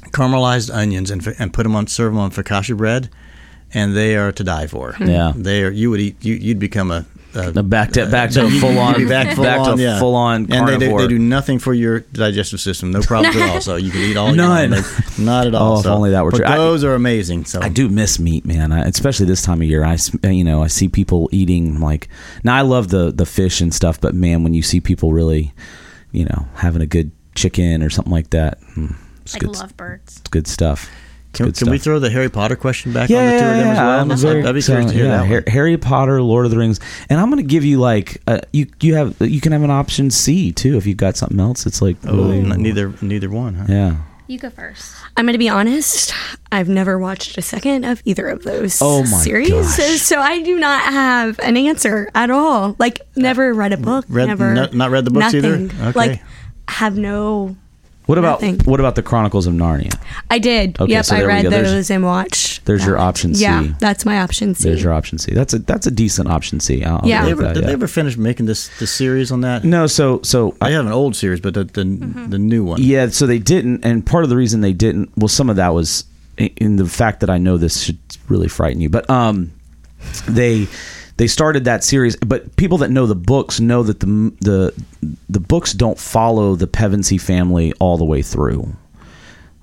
[0.09, 3.09] caramelized onions and, and put them on, serve them on focaccia bread,
[3.73, 4.95] and they are to die for.
[4.99, 5.31] Yeah.
[5.35, 5.71] they are.
[5.71, 6.23] You would eat.
[6.23, 7.05] You, you'd become a.
[7.35, 9.83] a The back to back to uh, a you'd full on back, full on, to
[9.83, 9.99] yeah.
[9.99, 12.91] full on and they do, they do nothing for your digestive system.
[12.91, 13.61] No problems at all.
[13.61, 14.71] So you can eat all None.
[14.71, 14.85] want.
[14.85, 15.77] They- Not at all.
[15.77, 16.45] Oh, if only that were but true.
[16.45, 17.45] I- Those are amazing.
[17.45, 18.71] So I do miss meat, man.
[18.71, 19.83] I, especially this time of year.
[19.83, 22.07] I, s- you know, I see people eating like.
[22.43, 25.53] Now I love the the fish and stuff, but man, when you see people really,
[26.11, 29.55] you know, having a good chicken or something like that, mm, it's Like good.
[29.55, 30.17] lovebirds.
[30.19, 30.89] It's good stuff.
[31.33, 33.67] Can, can we throw the Harry Potter question back yeah, on the two of them
[33.69, 33.99] as well?
[34.01, 35.43] I'm That's- very- That'd be so, curious to hear yeah, that one.
[35.53, 38.67] Harry Potter, Lord of the Rings, and I'm going to give you like uh, you
[38.81, 41.65] you have you can have an option C too if you've got something else.
[41.65, 43.55] It's like Oh, really, neither neither one.
[43.55, 43.65] Huh?
[43.69, 43.95] yeah.
[44.27, 44.95] You go first.
[45.17, 46.13] I'm going to be honest.
[46.53, 49.99] I've never watched a second of either of those Oh my series, gosh.
[49.99, 52.77] so I do not have an answer at all.
[52.79, 54.05] Like, never read a book.
[54.07, 55.57] Read- never, no- not read the books either?
[55.57, 55.81] nothing.
[55.87, 55.99] Okay.
[55.99, 56.23] Like,
[56.69, 57.57] have no.
[58.11, 58.59] What about Nothing.
[58.65, 59.97] what about the Chronicles of Narnia?
[60.29, 60.77] I did.
[60.81, 61.49] Okay, yep, so I read go.
[61.49, 62.65] There's- those and watched.
[62.65, 63.03] there's your that.
[63.03, 63.43] option C.
[63.43, 64.67] Yeah, that's my option C.
[64.67, 65.33] There's your option C.
[65.33, 66.83] That's a that's a decent option C.
[66.83, 67.21] I'll, I'll Yeah.
[67.21, 67.67] Did, they ever, that, did yeah.
[67.67, 69.63] they ever finish making this the series on that?
[69.63, 71.83] No, so so I have an old series, but the the,
[72.27, 72.81] the new one.
[72.81, 75.73] Yeah, so they didn't, and part of the reason they didn't, well, some of that
[75.73, 76.03] was
[76.37, 77.97] in- in the fact that I know this should
[78.27, 79.51] really frighten you, but um,
[80.27, 80.67] they
[81.21, 84.73] they started that series, but people that know the books know that the the
[85.29, 88.75] the books don't follow the Pevensie family all the way through.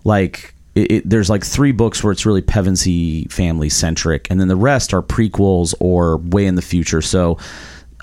[0.05, 4.47] Like it, it, there's like three books where it's really Pevensie family centric, and then
[4.47, 7.03] the rest are prequels or way in the future.
[7.03, 7.39] So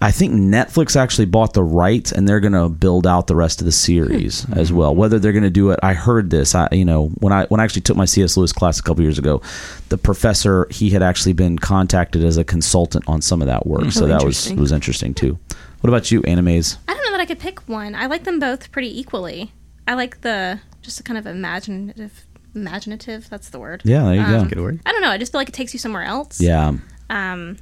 [0.02, 3.62] I think Netflix actually bought the rights, and they're going to build out the rest
[3.62, 4.94] of the series as well.
[4.94, 6.54] Whether they're going to do it, I heard this.
[6.54, 8.36] I you know when I when I actually took my C.S.
[8.36, 9.42] Lewis class a couple years ago,
[9.90, 13.92] the professor he had actually been contacted as a consultant on some of that work,
[13.92, 14.58] so Oh, that was interesting.
[14.60, 15.40] was interesting too.
[15.82, 16.78] What about you, Anna Mays?
[16.88, 17.96] I don't know that I could pick one.
[17.96, 19.52] I like them both pretty equally.
[19.88, 23.30] I like the just the kind of imaginative, imaginative.
[23.30, 23.82] That's the word.
[23.86, 24.40] Yeah, there you go.
[24.40, 24.80] Um, Good word.
[24.86, 25.10] I don't know.
[25.10, 26.42] I just feel like it takes you somewhere else.
[26.42, 26.74] Yeah,
[27.10, 27.58] Um,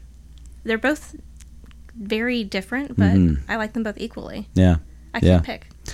[0.63, 1.15] they're both
[1.95, 3.15] very different, but
[3.51, 4.47] I like them both equally.
[4.53, 4.77] yeah.
[5.13, 5.25] I Mm-hmm.
[5.27, 5.33] Yeah.
[5.41, 5.93] can't pick.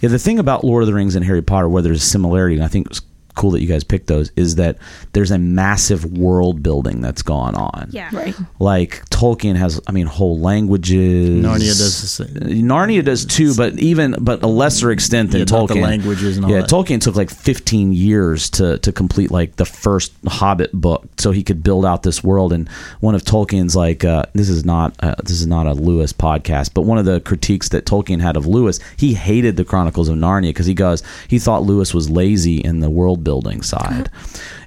[0.00, 2.56] Yeah, the thing about Lord of the Rings and Harry Potter, where there's a similarity,
[2.56, 2.88] and I think
[3.34, 4.78] cool that you guys picked those, is that
[5.12, 7.88] there's a massive world building that's gone on.
[7.90, 8.10] Yeah.
[8.12, 8.34] Right.
[8.58, 11.44] Like Tolkien has, I mean, whole languages.
[11.44, 12.28] Narnia does the same.
[12.66, 15.68] Narnia does too, but even but a lesser extent than Yeah, Tolkien.
[15.74, 16.70] the languages and all yeah, that.
[16.70, 21.42] Tolkien took like 15 years to to complete like the first Hobbit book, so he
[21.42, 22.52] could build out this world.
[22.52, 22.68] And
[23.00, 26.74] one of Tolkien's like uh, this is not uh, this is not a Lewis podcast,
[26.74, 30.16] but one of the critiques that Tolkien had of Lewis, he hated the Chronicles of
[30.16, 34.10] Narnia because he goes he thought Lewis was lazy in the world building side.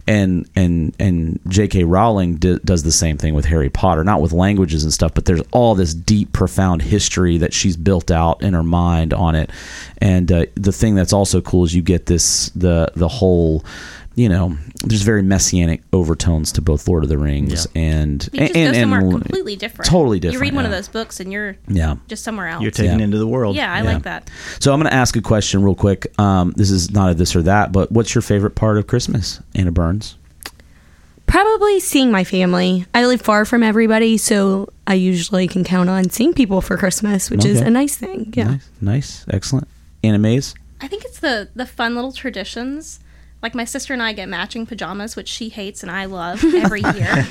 [0.07, 1.83] And and and J.K.
[1.83, 5.25] Rowling d- does the same thing with Harry Potter, not with languages and stuff, but
[5.25, 9.49] there's all this deep, profound history that she's built out in her mind on it.
[9.97, 13.65] And uh, the thing that's also cool is you get this the the whole,
[14.15, 18.55] you know, there's very messianic overtones to both Lord of the Rings and You just
[18.55, 19.89] and, go somewhere and completely different.
[19.89, 20.33] totally different.
[20.33, 21.95] You different, read one of those books and you're yeah.
[22.07, 22.61] just somewhere else.
[22.61, 23.05] You're taken Yeah.
[23.05, 23.55] into the world.
[23.55, 23.93] yeah, I Yeah.
[23.93, 24.29] like that.
[24.59, 26.07] So I'm going to ask a question real quick.
[26.17, 29.41] Um, this is not a this or that, but what's your favorite part of Christmas,
[29.53, 30.15] Anna Burns?
[31.27, 32.85] Probably seeing my family.
[32.93, 37.29] I live far from everybody, so I usually can count on seeing people for Christmas,
[37.31, 38.31] which is a nice thing.
[38.35, 38.43] Yeah.
[38.51, 39.67] Nice, nice, excellent.
[40.03, 40.53] Anna Mays?
[40.79, 42.99] I think it's the the fun little traditions.
[43.45, 46.81] Like my sister and I get matching pajamas, which she hates and I love every
[46.95, 47.25] year,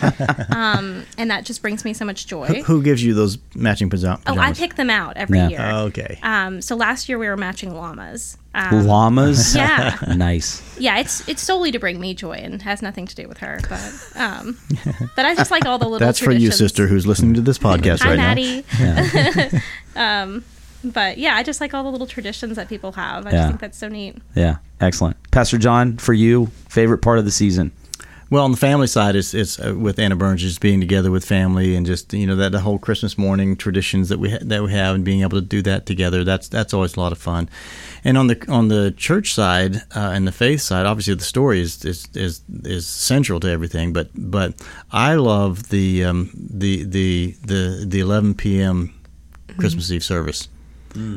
[0.54, 2.46] um, and that just brings me so much joy.
[2.46, 4.38] Who, who gives you those matching pajam- pajamas?
[4.38, 5.48] Oh, I pick them out every Yeah.
[5.48, 5.60] year.
[5.88, 6.20] Okay.
[6.22, 8.38] Um, so last year we were matching llamas.
[8.54, 9.56] Um, Llamas?
[9.56, 10.62] yeah, nice.
[10.78, 10.98] yeah.
[11.00, 13.58] It's it's solely to bring me joy and has nothing to do with her.
[13.68, 14.56] But um,
[15.16, 15.98] but I just like all the little.
[16.06, 16.58] That's for you, traditions.
[16.58, 18.28] sister, who's listening to this podcast Hi, right now.
[18.28, 18.64] Maddie.
[18.78, 19.60] Yeah.
[19.96, 20.44] Um,
[20.84, 23.26] but yeah, I just like all the little traditions that people have.
[23.26, 23.36] I Yeah.
[23.36, 24.16] just think that's so neat.
[24.34, 25.16] Yeah, excellent.
[25.30, 27.72] Pastor John, for you, favorite part of the season?
[28.30, 31.24] Well, on the family side, it's, it's uh, with Anna Burns, just being together with
[31.24, 34.62] family and just you know that the whole Christmas morning traditions that we ha- that
[34.62, 36.24] we have and being able to do that together.
[36.24, 37.48] That's that's always a lot of fun.
[38.02, 41.60] And on the on the church side uh, and the faith side, obviously the story
[41.60, 43.92] is is, is is central to everything.
[43.92, 44.54] But but
[44.90, 48.94] I love the um, the the the the 11 p.m.
[49.58, 50.48] Christmas Eve service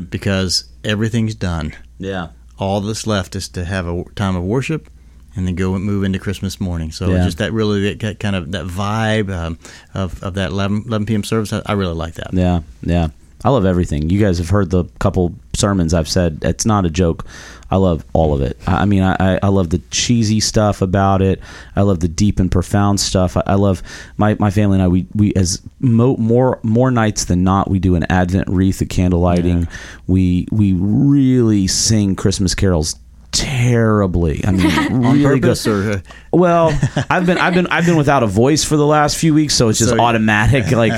[0.10, 2.30] because everything's done Yeah.
[2.58, 4.90] all that's left is to have a time of worship
[5.36, 6.92] and then go and move into Christmas morning.
[6.92, 7.24] So Yeah.
[7.24, 9.60] just that really that kind of that vibe um,
[9.94, 11.24] of, of that 11, 11 p.m.
[11.24, 12.34] service, I, I really like that.
[12.34, 13.10] Yeah, yeah.
[13.46, 14.10] I love everything.
[14.10, 16.40] You guys have heard the couple sermons I've said.
[16.42, 17.24] It's not a joke.
[17.70, 18.58] I love all of it.
[18.66, 21.42] I mean, I, I love the cheesy stuff about it.
[21.76, 23.36] I love the deep and profound stuff.
[23.36, 23.84] I, I love
[24.16, 24.88] my, my family and I.
[24.88, 28.86] We, we as mo, more more nights than not, we do an Advent wreath, a
[28.86, 29.68] candle lighting.
[30.08, 32.96] We we really sing Christmas carols
[33.34, 34.42] terribly.
[34.46, 35.42] I mean, On really good.
[35.42, 36.00] purpose or uh,
[36.32, 36.70] Well,
[37.10, 39.70] I've been I've been I've been without a voice for the last few weeks, so
[39.70, 40.66] it's just So- automatic.
[40.78, 40.94] Like,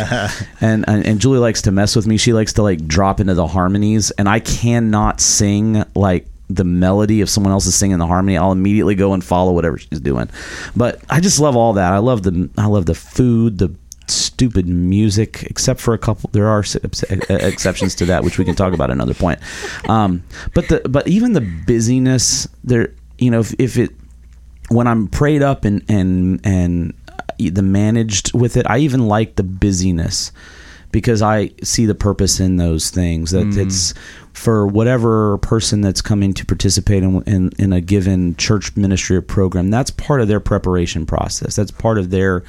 [0.62, 2.18] and, and and Julie likes to mess with me.
[2.18, 7.22] She likes to like drop into the harmonies, and I cannot sing like the melody
[7.22, 8.38] if someone else is singing the harmony.
[8.38, 10.30] I'll immediately go and follow whatever she's doing.
[10.76, 11.94] But I just love all that.
[11.94, 13.74] I love the I love the food, the
[14.08, 16.30] stupid music, except for a couple.
[16.34, 16.64] There are
[17.30, 19.40] exceptions to that, which we can talk about another point.
[19.88, 23.92] Um, but the but even the busyness there, you know, if, if it
[24.70, 26.94] when I'm prayed up and and and
[27.38, 30.32] the managed with it, I even like the busyness
[30.92, 33.32] because I see the purpose in those things.
[33.32, 33.94] That it's
[34.40, 39.22] for whatever person that's coming to participate in, in in a given church ministry or
[39.22, 39.70] program.
[39.70, 41.56] That's part of their preparation process.
[41.58, 42.44] That's part of their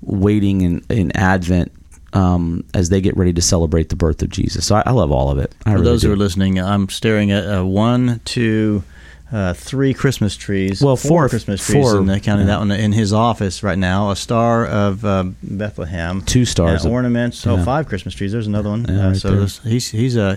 [0.00, 1.72] waiting in, in Advent.
[2.12, 5.10] Um, as they get ready to celebrate the birth of Jesus, so I, I love
[5.10, 5.52] all of it.
[5.66, 6.06] I For really those do.
[6.06, 8.84] who are listening, I'm staring at uh, one, two,
[9.32, 10.80] uh, three Christmas trees.
[10.80, 12.52] Well, four four- Christmas trees, four, and uh, counting yeah.
[12.52, 14.12] that one in his office right now.
[14.12, 17.44] A star of uh, Bethlehem, Two stars and of- ornaments.
[17.44, 17.50] yeah.
[17.54, 18.30] Oh, five Christmas trees.
[18.30, 18.86] There's another one.
[18.88, 19.72] Yeah, uh, right so there.
[19.72, 20.36] he's he's uh,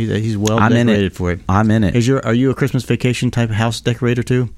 [0.00, 0.92] he's he's well I'm in it.
[0.92, 1.40] decorated for it.
[1.48, 1.94] I'm in it.
[1.94, 4.48] Is your are you a Christmas vacation type house decorator too?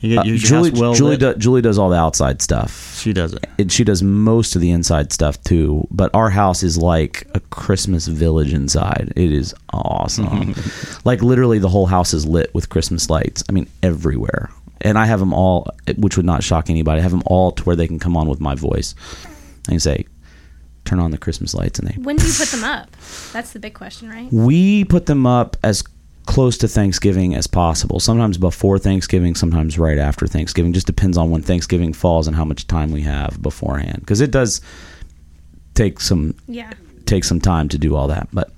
[0.00, 2.96] You get Uh, Julie, well Julie, do, Julie does all the outside stuff.
[2.98, 3.72] She does it.
[3.72, 5.86] she does most of the inside stuff too.
[5.90, 9.12] But our house is like a Christmas village inside.
[9.16, 10.54] It is awesome.
[11.04, 13.42] like literally, the whole house is lit with Christmas lights.
[13.48, 14.50] I mean, everywhere.
[14.82, 17.00] And I have them all, which would not shock anybody.
[17.00, 18.94] I have them all to where they can come on with my voice
[19.70, 20.04] and say,
[20.86, 21.94] "Turn on the Christmas lights," and they.
[22.00, 22.90] When do you put them up?
[23.32, 24.32] That's the big question, right?
[24.32, 25.82] We put them up as
[26.26, 28.00] close to Thanksgiving as possible.
[28.00, 30.72] Sometimes before Thanksgiving, sometimes right after Thanksgiving.
[30.72, 34.00] Just depends on when Thanksgiving falls and how much time we have beforehand.
[34.00, 34.60] Because it does
[35.74, 36.72] take some Yeah.
[37.04, 38.28] take some time to do all that.
[38.32, 38.50] But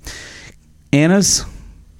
[0.91, 1.45] Anna's,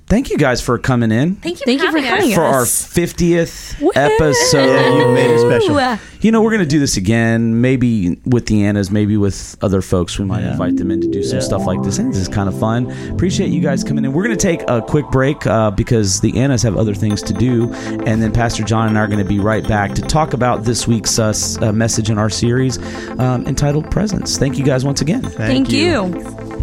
[0.10, 2.32] thank you guys for coming in Thank you Thank for you for having coming.
[2.32, 2.36] us.
[2.36, 4.66] for our fiftieth episode.
[4.66, 5.80] Yeah, you made it special.
[5.80, 5.98] Ooh.
[6.22, 9.82] You know, we're going to do this again, maybe with the Annas, maybe with other
[9.82, 10.20] folks.
[10.20, 10.52] We might Yeah.
[10.52, 11.44] invite them in to do some Yeah.
[11.46, 11.98] stuff like this.
[11.98, 12.92] I think this is kind of fun.
[13.12, 14.12] Appreciate you guys coming in.
[14.12, 17.34] We're going to take a quick break uh, because the Annas have other things to
[17.34, 17.72] do.
[18.06, 20.66] And then Pastor John and I are going to be right back to talk about
[20.66, 22.78] this week's uh, uh, message in our series
[23.20, 24.38] um, entitled Presence.
[24.38, 25.22] Thank you guys once again.
[25.22, 26.59] Thank you.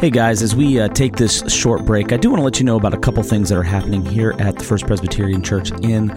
[0.00, 2.64] Hey guys, as we uh, take this short break, I do want to let you
[2.64, 6.10] know about a couple things that are happening here at the First Presbyterian Church in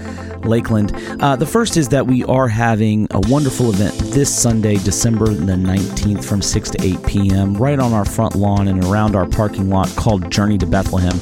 [0.46, 0.92] Lakeland.
[1.22, 5.54] Uh, the first is that we are having a wonderful event this Sunday, December the
[5.54, 9.70] 19th from 6 to 8 p.m., right on our front lawn and around our parking
[9.70, 11.14] lot called Journey to Bethlehem.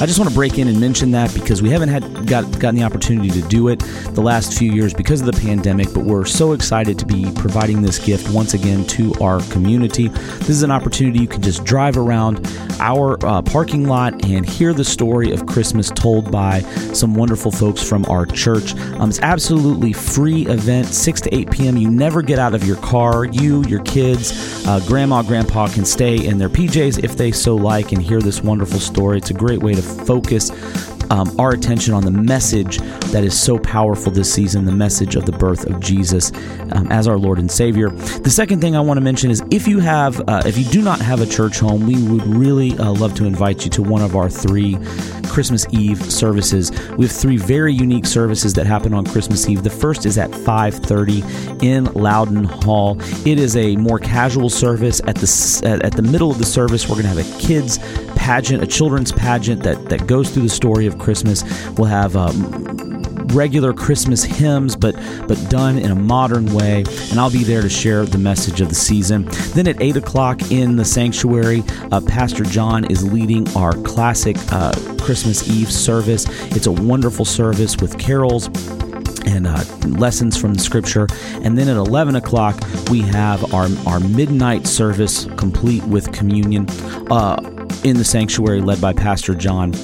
[0.00, 2.76] I just want to break in and mention that because we haven't had got, gotten
[2.76, 3.80] the opportunity to do it
[4.12, 7.82] the last few years because of the pandemic, but we're so excited to be providing
[7.82, 10.08] this gift once again to our community.
[10.08, 12.46] This is an opportunity you can just drive around
[12.80, 16.60] our uh, parking lot and hear the story of Christmas told by
[16.92, 18.67] some wonderful folks from our church.
[18.74, 21.76] Um, it's absolutely free event, 6 to 8 p.m.
[21.76, 23.24] You never get out of your car.
[23.24, 27.92] You, your kids, uh, grandma, grandpa can stay in their PJs if they so like
[27.92, 29.18] and hear this wonderful story.
[29.18, 30.50] It's a great way to focus
[31.10, 32.78] um, our attention on the message
[33.12, 36.32] that is so powerful this season the message of the birth of Jesus
[36.72, 37.90] um, as our Lord and Savior.
[37.90, 40.82] The second thing I want to mention is if you have, uh, if you do
[40.82, 44.02] not have a church home, we would really uh, love to invite you to one
[44.02, 44.76] of our three
[45.28, 46.70] Christmas Eve services.
[46.96, 49.62] We have three very unique services that happen on Christmas Eve.
[49.62, 52.98] The first is at 5:30 in Loudon Hall.
[53.26, 55.00] It is a more casual service.
[55.06, 57.78] At the at at the middle of the service, we're going to have a kids
[58.28, 61.42] pageant, a children's pageant that that goes through the story of Christmas.
[61.78, 64.94] We'll have um, regular Christmas hymns, but
[65.26, 66.84] but done in a modern way.
[67.10, 69.24] And I'll be there to share the message of the season.
[69.54, 74.72] Then at eight o'clock in the sanctuary, uh, Pastor John is leading our classic uh,
[75.00, 76.26] Christmas Eve service.
[76.54, 78.48] It's a wonderful service with carols
[79.26, 81.06] and uh, lessons from the scripture.
[81.42, 86.68] And then at 11 o'clock, we have our, our midnight service complete with communion
[87.10, 87.36] uh,
[87.84, 89.74] in the sanctuary led by Pastor John.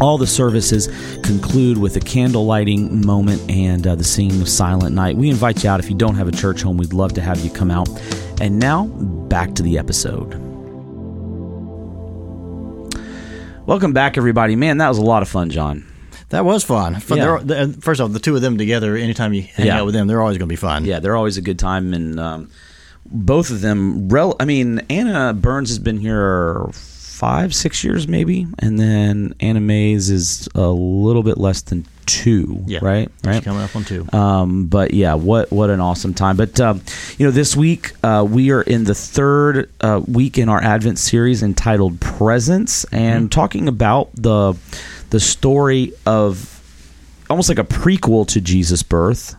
[0.00, 0.88] All the services
[1.22, 5.16] conclude with a candle lighting moment and uh, the singing of Silent Night.
[5.16, 5.80] We invite you out.
[5.80, 7.88] If you don't have a church home, we'd love to have you come out.
[8.40, 10.34] And now, back to the episode.
[13.66, 14.54] Welcome back, everybody.
[14.54, 15.84] Man, that was a lot of fun, John.
[16.28, 16.96] That was fun.
[17.00, 17.38] fun Yeah.
[17.42, 19.78] they're- the- First off, the two of them together, anytime you hang Yeah.
[19.80, 20.84] out with them, they're always going to be fun.
[20.84, 22.48] Yeah, they're always a good time, and um,
[23.06, 24.08] both of them.
[24.08, 26.66] Rel- I mean, Anna Burns has been here
[27.16, 32.62] five, six years, maybe, and then Anna Mays is a little bit less than two.
[32.66, 32.80] Yeah.
[32.82, 33.42] right, right.
[33.42, 34.06] coming up on two.
[34.12, 36.36] Um, but yeah, what what an awesome time!
[36.36, 36.82] But um,
[37.16, 40.98] you know, this week uh, we are in the third uh, week in our Advent
[40.98, 44.54] series entitled "Presence" and talking about the
[45.08, 46.52] the story of
[47.30, 49.34] almost like a prequel to Jesus' birth,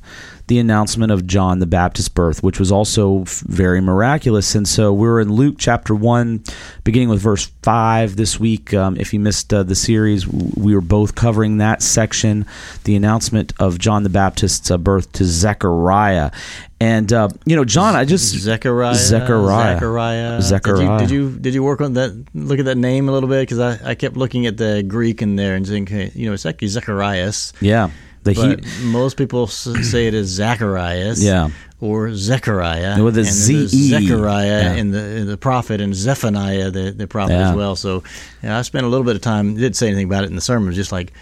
[0.47, 4.55] the announcement of John the Baptist's birth, which was also very miraculous.
[4.55, 6.43] And so we're in Luke chapter 1,
[6.83, 8.73] beginning with verse 5 this week.
[8.73, 12.45] Um, if you missed uh, the series, we were both covering that section,
[12.85, 16.31] the announcement of John the Baptist's uh, birth to Zechariah.
[16.79, 18.93] And uh, you know, John, I just Zechariah.
[18.93, 19.75] Zechariah.
[19.75, 20.41] Zechariah.
[20.41, 20.99] Zechariah.
[20.99, 22.27] Did you, did you did you work on that?
[22.35, 25.23] Look at that name a little bit because I, I kept looking at the Greek
[25.23, 27.51] in there and thinking, you know, it's actually Zacharias.
[27.61, 27.89] yeah,
[28.27, 29.47] the But he, most people
[29.91, 31.23] say it is Zacharias.
[31.23, 31.49] Yeah.
[31.79, 33.03] Or Zechariah.
[33.03, 33.67] With a and Z-E.
[33.67, 34.73] Zechariah Yeah.
[34.75, 37.49] in the the prophet and Zephaniah the, the prophet Yeah.
[37.51, 37.75] as well.
[37.75, 38.03] So
[38.41, 39.55] yeah, I spent a little bit of time.
[39.55, 40.73] Didn't say anything about it in the sermon.
[40.73, 41.13] Just like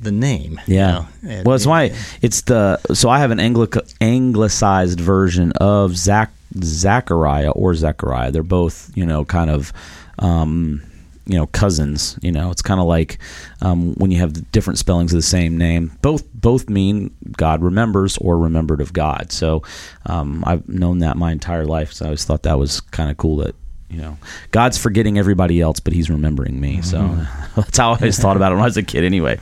[0.00, 0.58] the name.
[0.66, 0.90] you Yeah.
[0.90, 1.92] know, and- well, it's why
[2.22, 6.30] it's the so I have an Anglic, anglicized version of Zach
[6.62, 8.30] Zachariah or Zechariah.
[8.30, 9.72] They're both you know kind of.
[10.18, 10.82] Um,
[11.26, 12.18] you know, cousins.
[12.22, 13.18] You know, it's kind of like
[13.60, 15.96] um, when you have different spellings of the same name.
[16.02, 19.32] Both both mean God remembers or remembered of God.
[19.32, 19.62] So
[20.06, 21.92] um, I've known that my entire life.
[21.92, 23.54] So I always thought that was kind of cool that
[23.88, 24.18] you know
[24.50, 26.82] God's forgetting everybody else, but He's remembering me.
[26.82, 29.04] So that's how I always thought about it when I was a kid.
[29.04, 29.38] Anyway,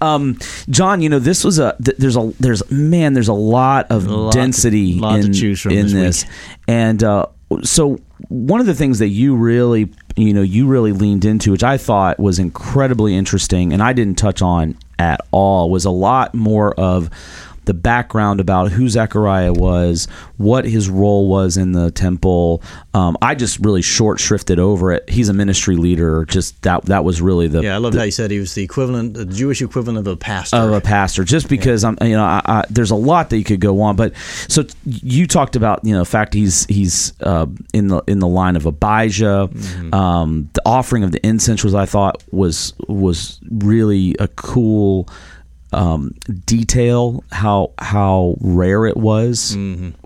[0.00, 0.38] um,
[0.70, 4.06] John, you know this was a th- there's a there's man there's a lot of
[4.06, 6.32] lot to- density lot to in in this this,
[6.68, 7.26] and uh,
[7.62, 11.64] so one of the things that you really you know you really leaned into, which
[11.64, 16.34] I thought was incredibly interesting, and I didn't touch on at all, was a lot
[16.34, 17.10] more of
[17.66, 20.06] the background about who Zechariah was,
[20.38, 22.62] what his role was in the temple.
[22.94, 25.08] Um, I just really short shrifted over it.
[25.08, 26.24] He's a ministry leader.
[26.24, 28.54] Just that that was really the Yeah, I loved the, how you said he was
[28.54, 30.56] the equivalent, the Jewish equivalent of a pastor.
[30.56, 33.44] of a pastor just because I'm you know I, I, there's a lot that you
[33.44, 34.14] could go on but
[34.48, 38.28] so you talked about you know the fact he's he's uh, in the in the
[38.28, 39.50] line of Abijah
[39.92, 45.08] um, the offering of the incense was I thought was was really a cool
[45.72, 49.56] um, detail how how rare it was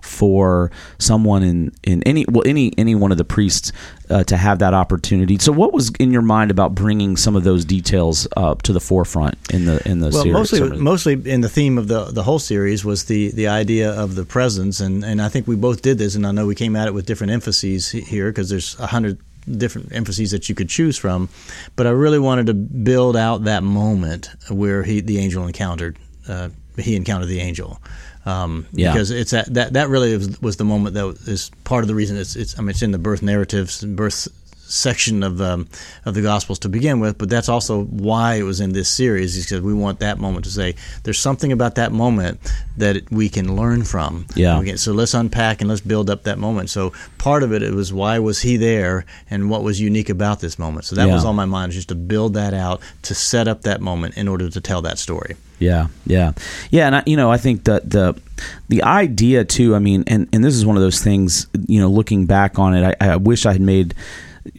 [0.01, 3.71] for someone in in any well any any one of the priests
[4.11, 5.37] uh, to have that opportunity.
[5.39, 8.79] So, what was in your mind about bringing some of those details uh, to the
[8.79, 10.33] forefront in the in the well, series?
[10.33, 14.15] mostly, mostly in the theme of the the whole series was the the idea of
[14.15, 16.75] the presence, and and I think we both did this, and I know we came
[16.75, 20.69] at it with different emphases here because there's a hundred different emphases that you could
[20.69, 21.29] choose from,
[21.75, 26.49] but I really wanted to build out that moment where he the angel encountered uh,
[26.77, 27.79] he encountered the angel.
[28.23, 28.93] Um, Yeah.
[28.93, 31.95] because it's that, that that really was, was the moment that is part of the
[31.95, 34.27] reason it's it's I mean it's in the birth narratives and birth
[34.71, 35.67] section of um,
[36.05, 39.35] of the Gospels to begin with, but that's also why it was in this series.
[39.37, 42.39] Is because we want that moment to say there's something about that moment
[42.77, 44.25] that we can learn from.
[44.35, 44.61] Yeah.
[44.63, 46.69] Can- so let's unpack and let's build up that moment.
[46.69, 50.39] So part of it, it was why was he there and what was unique about
[50.39, 50.85] this moment.
[50.85, 51.13] So that Yeah.
[51.13, 54.27] was on my mind, just to build that out to set up that moment in
[54.27, 55.35] order to tell that story.
[55.59, 56.31] Yeah, yeah,
[56.71, 58.19] yeah, and I, you know, I think that the
[58.67, 59.75] the idea too.
[59.75, 61.45] I mean, and and this is one of those things.
[61.67, 63.93] You know, looking back on it, I, I wish I had made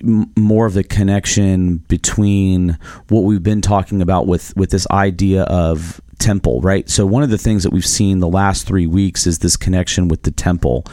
[0.03, 6.01] more of the connection between what we've been talking about with with this idea of
[6.19, 6.89] temple right?
[6.89, 10.07] So one of the things that we've seen the last three weeks is this connection
[10.07, 10.85] with the temple.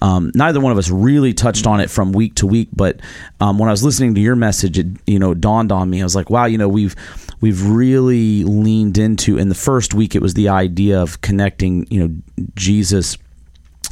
[0.00, 3.00] Um, neither one of us really touched on it from week to week but
[3.40, 6.00] um, when i was listening to your message it you know dawned on me.
[6.00, 6.96] I was like wow you know we've
[7.40, 12.00] we've really leaned into in the first week it was the idea of connecting you
[12.00, 13.18] know jesus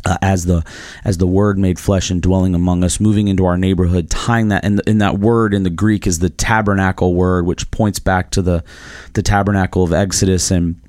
[0.08, 0.64] uh, as the
[1.04, 4.64] as the word made flesh and dwelling among us moving into our neighborhood tying that
[4.64, 8.42] and in that word in the greek is the tabernacle word which points back to
[8.42, 8.64] the
[9.12, 10.80] the tabernacle of exodus and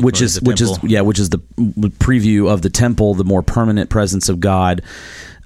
[0.00, 1.38] which is which is yeah which is the
[1.98, 4.82] preview of the temple the more permanent presence of god.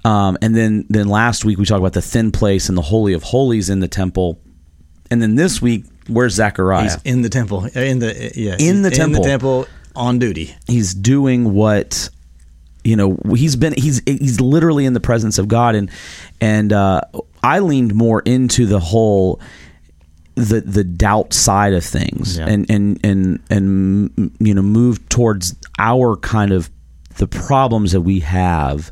[0.03, 3.13] Um, and then then last week we talked about the thin place and the holy
[3.13, 4.39] of holies in the temple.
[5.11, 6.83] And then this week where's zechariah?
[6.83, 9.17] He's in the temple, in the yeah, In the he's temple.
[9.17, 10.55] in the temple on duty.
[10.67, 12.09] he's doing what
[12.83, 15.75] you know he's been he's he's literally in the presence of God.
[15.75, 15.89] And
[16.39, 17.01] and uh,
[17.43, 19.39] I leaned more into the whole
[20.35, 22.47] the the doubt side of things Yeah.
[22.47, 26.69] and and and and you know move towards our kind of
[27.17, 28.91] the problems that we have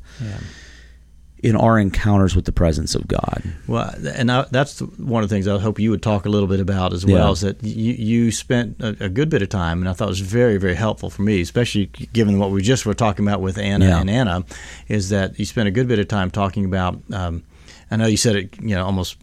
[1.42, 3.44] in our encounters with the presence of God.
[3.68, 6.48] Well, and I, that's one of the things I hope you would talk a little
[6.48, 7.28] bit about as well.
[7.28, 7.32] Yeah.
[7.32, 10.10] Is that you, you spent a, a good bit of time, and I thought it
[10.10, 13.58] was very, very helpful for me, especially given what we just were talking about with
[13.58, 14.00] Anna Yeah.
[14.02, 14.44] and Anna,
[14.88, 17.00] is that you spent a good bit of time talking about.
[17.14, 17.44] Um,
[17.92, 19.18] I know you said it, you know, almost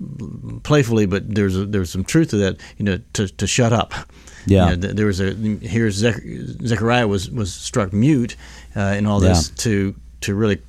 [0.64, 2.60] playfully, but there's a, there's some truth to that.
[2.78, 3.92] You know, to, to shut up.
[4.46, 4.70] Yeah.
[4.70, 6.16] You know, there was a here's Zech,
[6.64, 8.36] Zechariah was was struck mute
[8.74, 9.54] uh, in all this Yeah.
[9.64, 10.60] to to really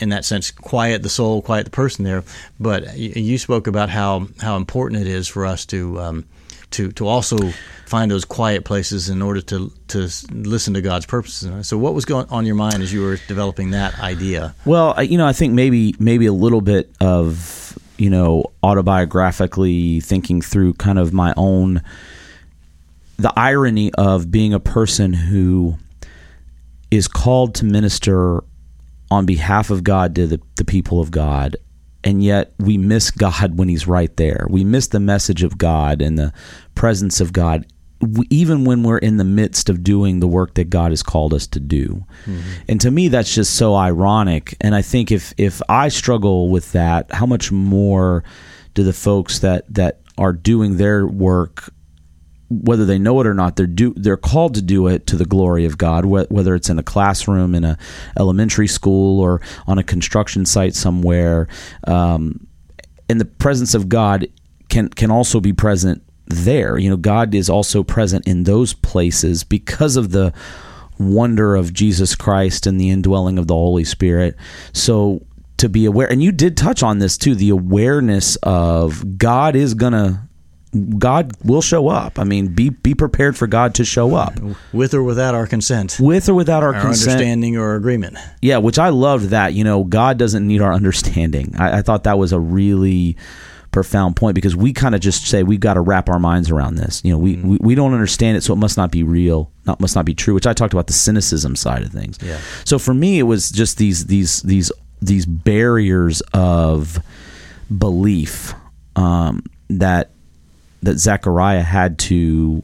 [0.00, 2.24] in that sense quiet the soul quiet the person there
[2.58, 6.24] but you spoke about how how important it is for us to um,
[6.70, 7.36] to to also
[7.86, 11.66] find those quiet places in order to to listen to God's purposes.
[11.66, 14.54] So, what was going on your mind as you were developing that idea?
[14.64, 20.42] Well, you know, I think maybe maybe a little bit of you know autobiographically thinking
[20.42, 21.82] through kind of my own
[23.16, 25.76] the irony of being a person who
[26.90, 28.44] is called to minister
[29.10, 31.56] on behalf of God to the, the people of God
[32.04, 34.46] and yet we miss God when He's right there.
[34.48, 36.32] We miss the message of God and the
[36.74, 37.66] presence of God,
[38.30, 41.46] even when we're in the midst of doing the work that God has called us
[41.48, 42.04] to do.
[42.24, 42.62] Mm-hmm.
[42.68, 44.56] And to me, that's just so ironic.
[44.60, 48.22] And I think if if I struggle with that, how much more
[48.74, 51.72] do the folks that that are doing their work
[52.50, 55.24] whether they know it or not, they're do they're called to do it to the
[55.24, 56.04] glory of God.
[56.06, 57.78] Whether it's in a classroom, in a
[58.18, 61.48] elementary school, or on a construction site somewhere,
[61.84, 62.46] um,
[63.08, 64.28] and the presence of God
[64.68, 66.78] can can also be present there.
[66.78, 70.32] You know, God is also present in those places because of the
[70.98, 74.36] wonder of Jesus Christ and the indwelling of the Holy Spirit.
[74.72, 75.24] So
[75.58, 79.74] to be aware, and you did touch on this too, the awareness of God is
[79.74, 80.27] gonna
[80.98, 82.18] God will show up.
[82.18, 84.38] I mean, be be prepared for God to show up
[84.72, 85.96] with or without our consent.
[85.98, 88.16] With or without our, our consent, understanding or agreement.
[88.42, 89.54] Yeah, which I loved that.
[89.54, 91.54] You know, God doesn't need our understanding.
[91.58, 93.16] I, I thought that was a really
[93.70, 96.76] profound point because we kind of just say we've got to wrap our minds around
[96.76, 97.02] this.
[97.04, 97.48] You know, we, mm-hmm.
[97.48, 100.14] we, we don't understand it, so it must not be real, not must not be
[100.14, 100.34] true.
[100.34, 102.18] Which I talked about the cynicism side of things.
[102.22, 102.38] Yeah.
[102.64, 106.98] So for me, it was just these these these these barriers of
[107.76, 108.54] belief
[108.96, 110.10] um, that
[110.82, 112.62] that Zechariah had to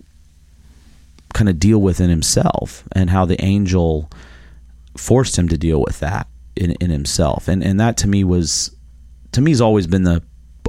[1.33, 4.09] kind of deal with in himself and how the angel
[4.97, 7.49] forced him to deal with that in, in himself.
[7.49, 8.75] And and that to me was
[9.33, 10.23] to me has always been the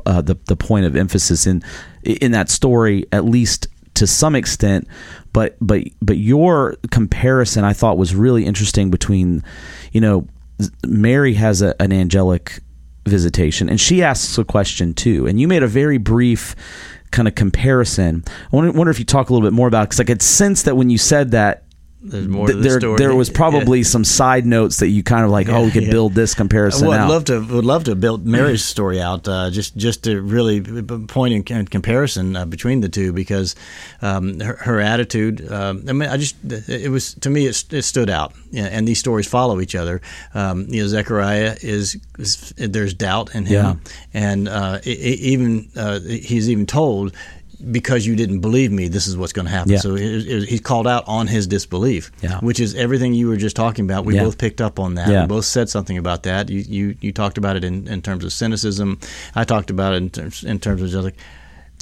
[0.05, 1.63] uh, the the point of emphasis in
[2.03, 4.87] in that story at least to some extent
[5.33, 9.43] but but but your comparison I thought was really interesting between
[9.91, 10.27] you know
[10.85, 12.59] Mary has a, an angelic
[13.05, 16.55] visitation and she asks a question too and you made a very brief
[17.11, 18.23] kind of comparison.
[18.27, 20.63] I wonder, wonder if you talk a little bit more about because I could sense
[20.63, 21.64] that when you said that
[22.05, 22.97] there's more th- the there, story.
[22.97, 23.85] there was probably yeah.
[23.85, 25.91] some side notes that you kind of like, yeah, oh, we could yeah.
[25.91, 26.87] build this comparison.
[26.87, 30.21] Well, I'd love to would love to build Mary's story out, uh, just just to
[30.21, 30.61] really
[31.07, 33.55] point in comparison uh, between the two because
[34.01, 35.51] um, her, her, attitude.
[35.51, 38.99] Um, I mean, I just it was to me it, it stood out, and these
[38.99, 40.01] stories follow each other.
[40.33, 43.81] Um, you know, Zechariah is, is, there's doubt in him,
[44.13, 47.15] and uh, it, it even uh, he's even told
[47.71, 49.71] because you didn't believe me, this is what's going to happen.
[49.71, 49.79] Yeah.
[49.79, 52.39] So he's called out on his disbelief, yeah.
[52.39, 54.05] which is everything you were just talking about.
[54.05, 54.23] We yeah.
[54.23, 55.07] both picked up on that.
[55.07, 56.49] We both said something about that.
[56.49, 58.99] You you, you talked about it in, in terms of cynicism.
[59.35, 61.17] I talked about it in terms, in terms of just like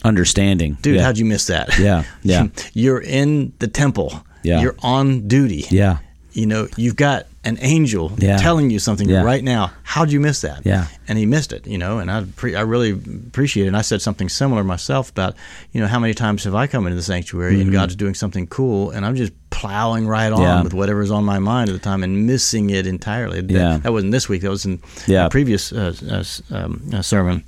[0.03, 0.77] understanding.
[0.81, 1.77] Dude, how'd you miss that?
[1.79, 2.47] Yeah, yeah.
[2.73, 4.23] You're in the temple.
[4.43, 4.61] Yeah.
[4.61, 5.65] You're on duty.
[5.69, 5.99] Yeah.
[6.33, 8.37] You know, you've got an angel yeah.
[8.37, 9.23] telling you something yeah.
[9.23, 9.71] right now.
[9.83, 10.65] How'd you miss that?
[10.65, 10.87] Yeah.
[11.07, 13.67] And he missed it, you know, and I pre- I really appreciate it.
[13.67, 15.35] And I said something similar myself about,
[15.71, 17.61] you know, how many times have I come into the sanctuary mm-hmm.
[17.63, 20.63] and God's doing something cool and I'm just plowing right on yeah.
[20.63, 23.41] with whatever's on my mind at the time and missing it entirely.
[23.41, 23.77] That, yeah.
[23.77, 24.41] that wasn't this week.
[24.41, 25.25] That was in yeah.
[25.25, 27.43] a previous uh, uh, um, uh, sermon.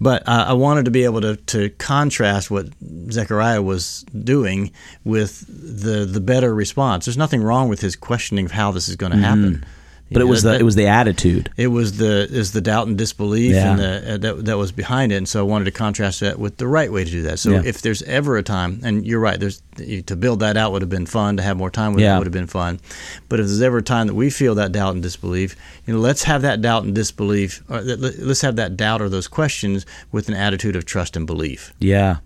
[0.00, 2.66] But uh, I wanted to be able to, to contrast what
[3.10, 4.72] Zechariah was doing
[5.04, 7.06] with the the better response.
[7.06, 9.54] There's nothing wrong with his questioning of how this is going to happen.
[9.56, 9.70] Mm-hmm.
[10.10, 11.50] But it was that, the it was the attitude.
[11.56, 13.70] It was the is the doubt and disbelief yeah.
[13.70, 15.16] and the, uh, that that was behind it.
[15.16, 17.38] And so I wanted to contrast that with the right way to do that.
[17.38, 17.62] So yeah.
[17.64, 19.62] if there's ever a time, and you're right, there's
[20.06, 21.38] to build that out would have been fun.
[21.38, 22.14] To have more time with yeah.
[22.14, 22.80] it would have been fun.
[23.28, 26.00] But if there's ever a time that we feel that doubt and disbelief, you know,
[26.00, 27.62] let's have that doubt and disbelief.
[27.68, 31.72] Or let's have that doubt or those questions with an attitude of trust and belief.
[31.80, 32.18] Yeah.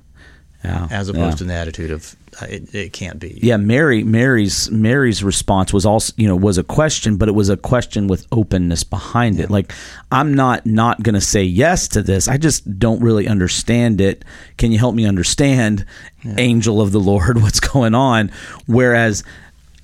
[0.65, 0.89] Yeah.
[0.91, 3.39] As opposed to an attitude of Uh, it, it, can't be.
[3.43, 7.49] Yeah, Mary Mary's Mary's response was also you know was a question, but it was
[7.49, 9.45] a question with openness behind yeah.
[9.45, 9.51] it.
[9.51, 9.73] Like
[10.13, 12.29] I'm not not going to say yes to this.
[12.29, 14.25] I just don't really understand it.
[14.57, 15.85] Can you help me understand,
[16.23, 16.35] yeah.
[16.39, 18.31] angel of the Lord, what's going on?
[18.67, 19.25] Whereas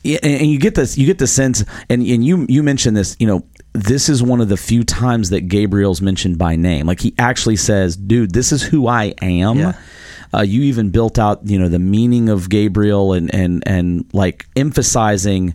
[0.05, 3.26] and you get this you get the sense and and you you mentioned this, you
[3.26, 6.86] know, this is one of the few times that Gabriel's mentioned by name.
[6.86, 9.72] Like he actually says, "Dude, this is who I am." Yeah
[10.35, 14.47] uh, you even built out, you know, the meaning of Gabriel and and and like
[14.57, 15.55] emphasizing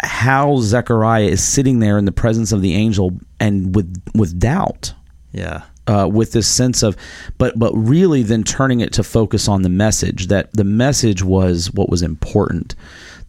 [0.00, 4.94] how Zechariah is sitting there in the presence of the angel and with with doubt.
[5.32, 5.62] Yeah.
[5.88, 6.96] Uh, with this sense of,
[7.38, 11.72] but but really then turning it to focus on the message that the message was
[11.72, 12.76] what was important,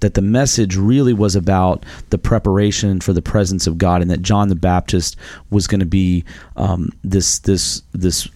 [0.02, 4.22] that the message really was about the preparation for the presence of God, and that
[4.22, 5.16] John the Baptist
[5.50, 6.24] was going to be
[6.56, 8.30] um, this this this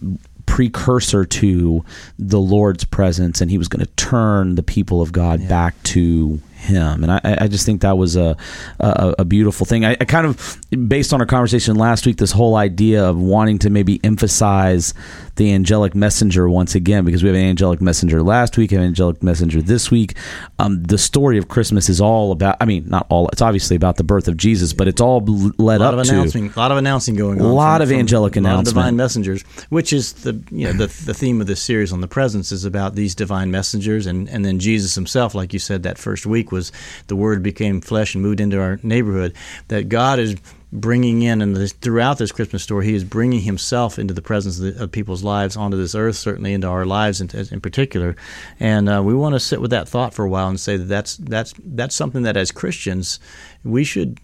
[0.48, 1.84] precursor to
[2.18, 6.40] the Lord's presence, and he was going to turn the people of God back to
[6.68, 7.02] him.
[7.02, 8.36] And I, I just think that was a
[8.78, 9.84] a, a beautiful thing.
[9.84, 10.58] I, I, kind of
[10.88, 14.94] based on our conversation last week this whole idea of wanting to maybe emphasize
[15.36, 19.22] the angelic messenger once again because we have an angelic messenger last week an angelic
[19.22, 20.16] messenger this week.
[20.58, 23.96] Um, the story of christmas is all about i mean not all it's obviously about
[23.96, 25.20] the birth of jesus but it's all
[25.58, 28.44] led up to a lot of announcing going on a lot from, of angelic from,
[28.44, 32.00] announcement divine messengers which is the you know the, the theme of this series on
[32.00, 35.82] the presence is about these divine messengers and and then jesus himself like you said
[35.82, 36.72] that first week week was
[37.06, 39.34] the Word became flesh and moved into our neighborhood.
[39.68, 40.36] That God is
[40.70, 44.58] bringing in, and this, throughout this Christmas story, He is bringing Himself into the presence
[44.58, 48.16] of, the, of people's lives, onto this earth, certainly into our lives in, in particular.
[48.60, 50.84] And uh, we want to sit with that thought for a while and say that
[50.84, 53.20] that's that's that's something that as Christians
[53.64, 54.18] we should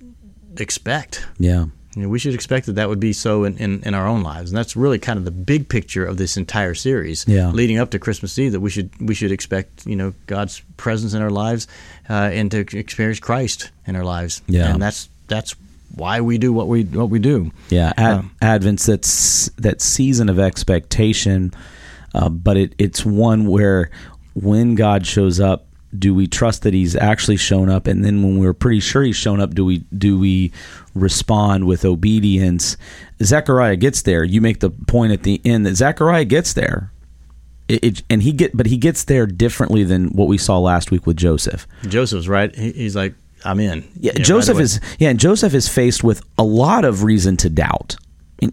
[0.59, 1.27] expect.
[1.39, 1.67] Yeah.
[1.97, 4.23] You know, we should expect that that would be so in, in, in, our own
[4.23, 7.51] lives, and that's really kind of the big picture of this entire series, yeah.
[7.51, 8.53] leading up to Christmas Eve.
[8.53, 11.69] That we should we should expect you know God's presence in our lives,
[12.11, 14.43] uh, and to experience Christ in our lives.
[14.49, 15.55] Yeah, and that's that's
[15.95, 17.53] why we do what we what we do.
[17.71, 21.53] Yeah, Ad, um, Advent's that's that season of expectation,
[22.15, 23.91] uh, but it, it's one where
[24.35, 25.67] when God shows up,
[25.99, 27.87] do we trust that he's actually shown up?
[27.87, 30.53] And then when we're pretty sure he's shown up do we do we
[30.95, 32.77] respond with obedience?
[33.23, 34.25] Zechariah gets there.
[34.25, 36.91] You make the point at the end that zechariah gets there.
[37.67, 40.91] It, it, and he get but he gets there differently than what we saw last
[40.91, 41.67] week with joseph.
[41.89, 42.55] Joseph's right.
[42.55, 43.15] He, he's like
[43.45, 43.89] i'm in.
[43.99, 47.51] Yeah, joseph right is yeah and joseph is faced with a lot of reason to
[47.51, 47.97] doubt.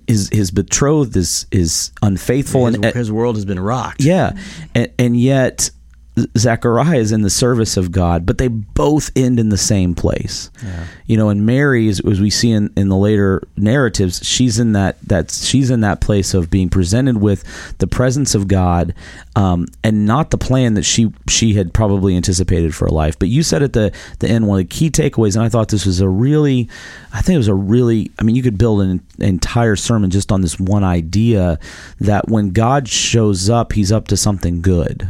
[0.07, 4.01] His his betrothed is is unfaithful his, and uh, his world has been rocked.
[4.01, 4.37] Yeah
[4.73, 5.71] and, and yet
[6.37, 10.49] Zechariah is in the service of God, but they both end in the same place.
[10.63, 10.85] Yeah.
[11.05, 14.73] You know, and Mary, as, as we see in, in the later narratives, she's in
[14.73, 17.43] that that she's in that place of being presented with
[17.77, 18.93] the presence of God,
[19.35, 23.17] um, and not the plan that she she had probably anticipated for her life.
[23.17, 25.69] But you said at the the end one of the key takeaways, and I thought
[25.69, 26.69] this was a really,
[27.13, 30.31] I think it was a really, I mean, you could build an entire sermon just
[30.31, 31.59] on this one idea
[31.99, 35.09] that when God shows up, He's up to something good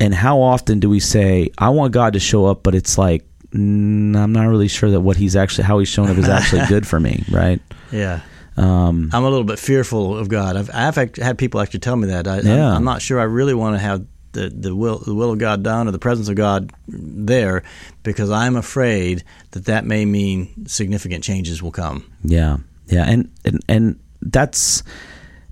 [0.00, 3.24] and how often do we say, I want God to show up, but it's like,
[3.50, 6.66] mm, I'm not really sure that what he's actually, how he's shown up is actually
[6.68, 7.60] good for me, right?
[7.90, 8.20] Yeah.
[8.56, 10.56] Um, I'm a little bit fearful of God.
[10.56, 12.26] I've, I've had people actually tell me that.
[12.26, 12.74] I, yeah.
[12.74, 15.62] I'm, not sure I really want to have the, the will the will of God
[15.62, 17.62] done or the presence of God there
[18.02, 22.10] because I'm afraid that that may mean significant changes will come.
[22.22, 24.82] Yeah, yeah, and and, and that's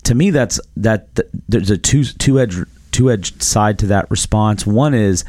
[0.05, 2.57] to me that's that, that there's a two two edge
[2.97, 4.67] two edged side to that response.
[4.67, 5.25] One is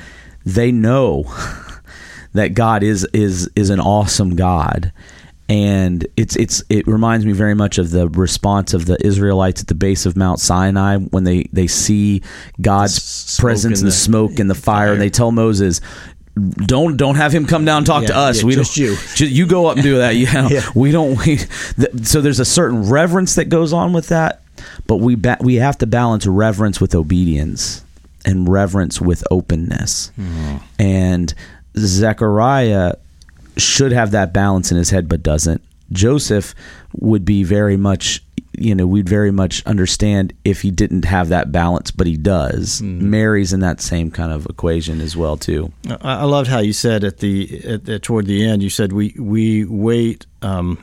[0.46, 1.24] they know
[2.34, 4.94] that God is is is an awesome God.
[5.50, 9.68] And it's it's it reminds me very much of the response of the Israelites at
[9.68, 12.22] the base of Mount Sinai when they, they see
[12.60, 15.80] God's presence and the, the, smoke and the fire, fire, and they tell Moses,
[16.66, 18.40] don't don't have him come down and talk yeah, to us.
[18.40, 18.96] Yeah, we just you.
[19.16, 20.16] Just, you go up and do that.
[20.16, 20.70] Yeah, yeah.
[20.76, 21.18] we don't.
[21.26, 21.38] We,
[22.04, 24.42] so there's a certain reverence that goes on with that,
[24.88, 27.84] but we ba- we have to balance reverence with obedience
[28.26, 30.12] and reverence with openness.
[30.18, 30.62] Mm.
[30.80, 31.34] And
[31.78, 32.96] Zechariah
[33.58, 35.62] should have that balance in his head, but doesn't.
[35.92, 36.54] Joseph
[36.94, 38.22] would be very much,
[38.58, 42.82] you know, we'd very much understand if he didn't have that balance, but he does.
[42.82, 43.02] Mm.
[43.02, 45.72] Mary's in that same kind of equation as well, too.
[46.02, 49.16] I loved how you said at the at, at, toward the end, you said we
[49.18, 50.78] we wait um,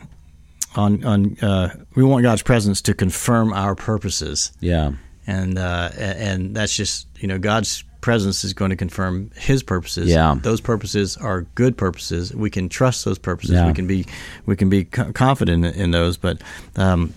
[0.74, 4.52] on on uh, we want God's presence to confirm our purposes.
[4.60, 4.92] Yeah,
[5.26, 10.10] and uh, and that's just you know God's presence is going to confirm His purposes.
[10.10, 12.34] Yeah, those purposes are good purposes.
[12.34, 13.54] We can trust those purposes.
[13.54, 13.66] Yeah.
[13.66, 14.06] We can be
[14.46, 16.16] we can be confident in, in those.
[16.16, 16.42] But
[16.76, 17.14] um,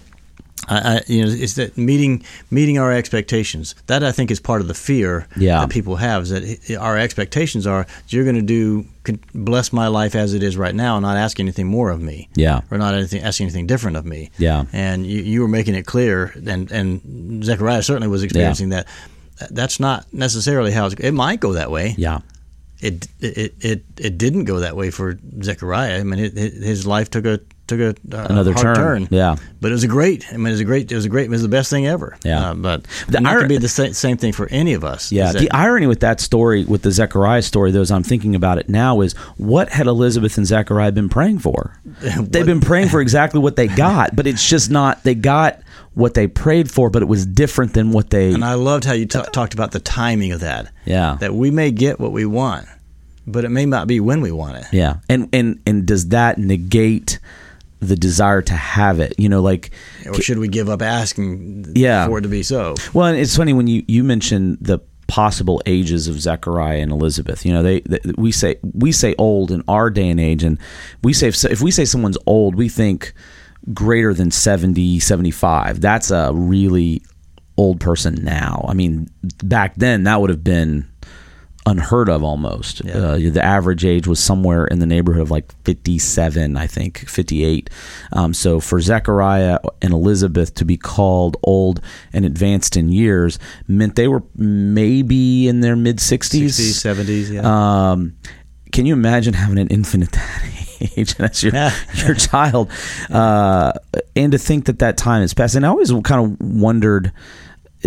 [0.68, 3.76] I, I, you know, it's that meeting meeting our expectations.
[3.88, 5.62] That I think is part of the fear yeah.
[5.62, 6.24] that people have.
[6.24, 8.86] Is that our expectations are you're going to do
[9.34, 12.30] bless my life as it is right now, and not ask anything more of me.
[12.36, 14.32] Yeah, or not anything asking anything different of me.
[14.38, 18.84] Yeah, and you, you were making it clear, and and Zechariah certainly was experiencing yeah.
[18.84, 19.52] that.
[19.52, 21.94] That's not necessarily how it might go that way.
[21.98, 22.22] Yeah,
[22.80, 26.00] it it it it didn't go that way for Zechariah.
[26.00, 28.76] I mean, it, it, his life took a took a uh, another turn.
[28.76, 29.08] turn.
[29.12, 30.26] Yeah, but it was a great.
[30.32, 30.92] I mean, it was a great.
[30.92, 31.26] It was a great.
[31.26, 32.18] It was the best thing ever.
[32.24, 35.12] Yeah, uh, but the ir- could be the same, same thing for any of us.
[35.12, 38.58] Yeah, the irony with that story, with the Zechariah story, though, as I'm thinking about
[38.58, 41.80] it now, is what had Elizabeth and Zechariah been praying for?
[42.02, 45.04] They've been praying for exactly what they got, but it's just not.
[45.04, 45.62] They got
[45.94, 48.32] what they prayed for, but it was different than what they.
[48.34, 50.72] And I loved how you t- talked about the timing of that.
[50.86, 52.68] Yeah, that we may get what we want,
[53.26, 54.66] but it may not be when we want it.
[54.72, 57.20] Yeah, and and and does that negate?
[57.80, 59.14] The desire to have it.
[59.18, 59.72] You know, like
[60.06, 62.08] Or should we give up asking Yeah.
[62.08, 62.76] for it to be so?
[62.94, 67.46] Well, and it's funny when you you mention the possible ages of Zechariah and Elizabeth.
[67.46, 70.58] You know, they, they we say we say old in our day and age, and
[71.04, 73.14] we say if, if we say someone's old, we think
[73.74, 75.82] greater than 70, 75.
[75.82, 77.02] That's a really
[77.58, 78.66] old person now.
[78.68, 79.08] I mean,
[79.44, 80.88] back then that would have been
[81.68, 82.82] unheard of almost.
[82.88, 87.70] Uh, the average age was somewhere in the neighborhood of like 57, I think, 58.
[88.14, 91.82] Um, so for Zechariah and Elizabeth to be called old
[92.14, 93.38] and advanced in years
[93.68, 96.46] meant they were maybe in their mid 60s.
[96.46, 97.92] 60s, 70s, yeah.
[97.92, 98.16] Um,
[98.72, 100.44] can you imagine having an infant at that
[100.98, 101.54] age and that's your
[102.06, 102.72] your child?
[103.10, 103.74] Uh,
[104.16, 105.56] and to think that that time has passed.
[105.56, 107.12] And I always kind of wondered.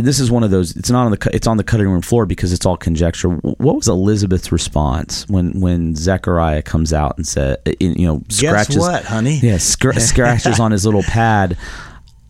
[0.01, 0.77] This is one of those.
[0.77, 1.31] It's not on the.
[1.33, 3.29] It's on the cutting room floor because it's all conjecture.
[3.29, 9.05] What was Elizabeth's response when when Zechariah comes out and said, you know, scratches what,
[9.05, 9.39] honey?
[9.43, 11.57] Yeah, scr- scratches on his little pad.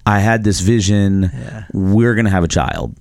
[0.07, 1.31] I had this vision.
[1.73, 2.97] We're gonna have a child.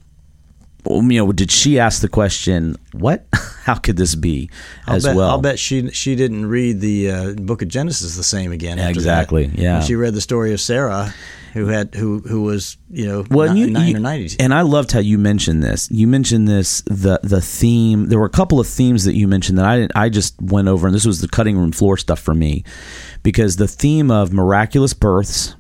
[0.89, 3.25] Um, you know, did she ask the question, "What?
[3.69, 4.49] How could this be?"
[4.87, 8.15] I'll As bet, well, I'll bet she she didn't read the uh, book of Genesis
[8.17, 8.79] the same again.
[8.79, 9.59] After exactly, That.
[9.59, 9.73] yeah.
[9.77, 11.13] When she read the story of Sarah,
[11.53, 14.35] who had who who was you know well, ni- you, nine you- or nineties.
[14.39, 15.87] and I loved how you mentioned this.
[15.91, 18.07] You mentioned this the the theme.
[18.09, 19.91] There were a couple of themes that you mentioned that I didn't.
[19.95, 22.63] I just went over, and this was the cutting room floor stuff for me,
[23.23, 25.55] because the theme of miraculous births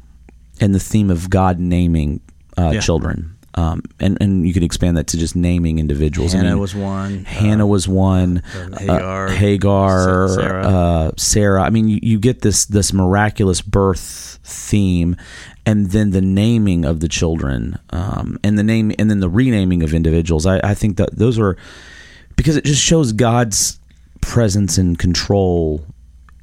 [0.61, 2.21] and the theme of God naming
[2.57, 2.79] uh, Yeah.
[2.81, 3.35] children.
[3.55, 6.33] Um, and, and you could expand that to just naming individuals.
[6.33, 7.25] I Hannah mean, was one.
[7.25, 8.43] Hannah was one.
[8.55, 10.67] uh, uh, Hagar, Hagar, Sarah.
[10.67, 11.61] Uh, Sarah.
[11.63, 15.15] I mean, you, you get this this miraculous birth theme,
[15.65, 19.83] and then the naming of the children, um, and the name, and then the renaming
[19.83, 20.45] of individuals.
[20.45, 21.57] I, I think that those are
[22.35, 23.79] because it just shows God's
[24.21, 25.85] presence and control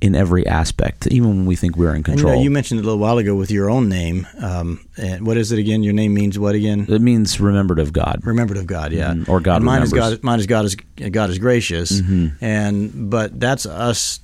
[0.01, 2.35] in every aspect, even when we think we're in you control.
[2.35, 4.27] know, you mentioned it a little while ago with your own name.
[4.41, 5.83] Um, and what is it again?
[5.83, 6.85] Your name means what again?
[6.89, 8.21] it means remembered of God.
[8.25, 9.29] remembered of God, yeah, Mhm.
[9.29, 10.19] Or God And mine is remembers.
[10.19, 10.25] God.
[10.25, 10.77] Mine is God is
[11.11, 12.45] God is gracious, Mm-hmm.
[12.45, 14.21] and but that's us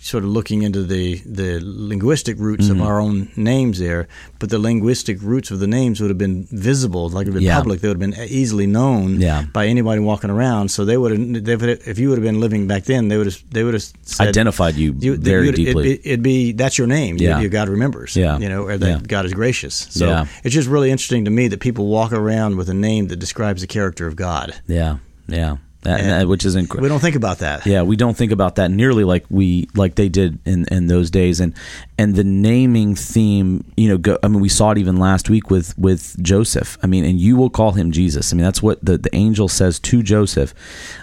[0.00, 2.80] sort of looking into the the linguistic roots Mm-hmm.
[2.80, 4.06] of our own names there.
[4.38, 7.34] But the linguistic roots of the names would have been visible, like it would have
[7.34, 7.56] been Yeah.
[7.58, 7.80] public.
[7.80, 9.44] They would have been easily known Yeah.
[9.52, 10.70] by anybody walking around.
[10.70, 13.08] So they would have, they would have, if you would have been living back then,
[13.08, 15.92] they would have they would have said, Identified you, you- very deeply.
[15.92, 17.16] It'd be, it'd be that's your name.
[17.18, 17.40] Yeah.
[17.40, 18.14] you, God remembers.
[18.16, 18.38] Yeah.
[18.38, 19.00] you know, or that Yeah.
[19.06, 19.86] God is gracious.
[19.90, 20.26] So Yeah.
[20.44, 23.60] it's just really interesting to me that people walk around with a name that describes
[23.62, 24.54] the character of God.
[24.68, 25.56] yeah, yeah.
[25.88, 26.82] That, And that- which is incredible.
[26.84, 27.64] We don't think about that.
[27.66, 31.10] Yeah, we don't think about that nearly like we like they did in, in those
[31.10, 31.54] days, and
[32.00, 35.50] and the naming theme, you know, go, I mean, we saw it even last week
[35.50, 36.76] with with Joseph.
[36.82, 38.32] I mean, and you will call him Jesus.
[38.32, 40.52] I mean, that's what the the angel says to Joseph,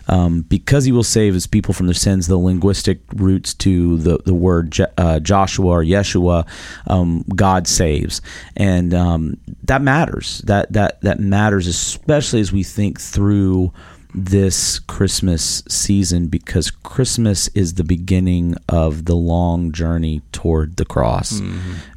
[0.07, 2.27] um, because he will save his people from their sins.
[2.27, 6.45] The linguistic roots to the the word Je- uh, Joshua or Yeshua,
[6.88, 8.21] um, God saves,
[8.55, 10.41] and um, that matters.
[10.45, 13.73] That that that matters, especially as we think through
[14.16, 21.39] this Christmas season because Christmas is the beginning of the long journey toward the cross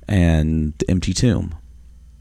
[0.09, 1.55] and the empty tomb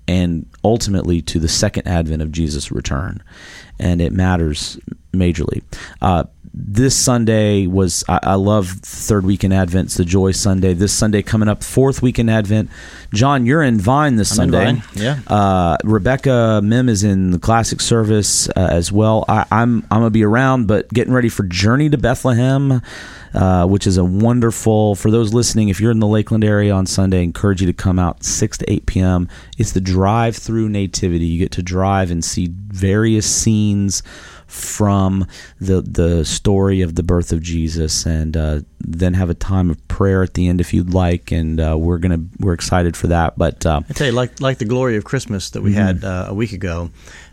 [0.07, 3.21] and ultimately to the second advent of Jesus' return.
[3.79, 4.79] And it matters
[5.11, 5.63] majorly.
[6.01, 6.25] Uh,
[6.59, 10.73] this Sunday was, I, I love third week in Advent, it's the Joy Sunday.
[10.73, 12.69] This Sunday coming up, fourth week in Advent.
[13.13, 14.81] John, you're in Vine this I'm in Sunday.
[14.81, 15.19] Vine, yeah.
[15.27, 19.23] Uh, Rebecca Mim is in the classic service uh, as well.
[19.29, 22.81] I, I'm I'm gonna be around, but getting ready for Journey to Bethlehem,
[23.33, 24.95] uh, which is a wonderful.
[24.95, 27.73] For those listening, if you're in the Lakeland area on Sunday, I encourage you to
[27.73, 29.29] come out six to eight p.m.
[29.57, 31.25] It's the drive-through nativity.
[31.25, 34.03] You get to drive and see various scenes
[34.47, 35.27] from
[35.59, 39.85] the the story of the birth of Jesus, and uh, then have a time of
[39.87, 41.31] prayer at the end if you'd like.
[41.31, 43.37] And uh, we're gonna we're excited for that.
[43.37, 45.79] But uh, I tell you, like like the glory of Christmas that we Mm-hmm.
[45.79, 46.89] had uh, a week ago.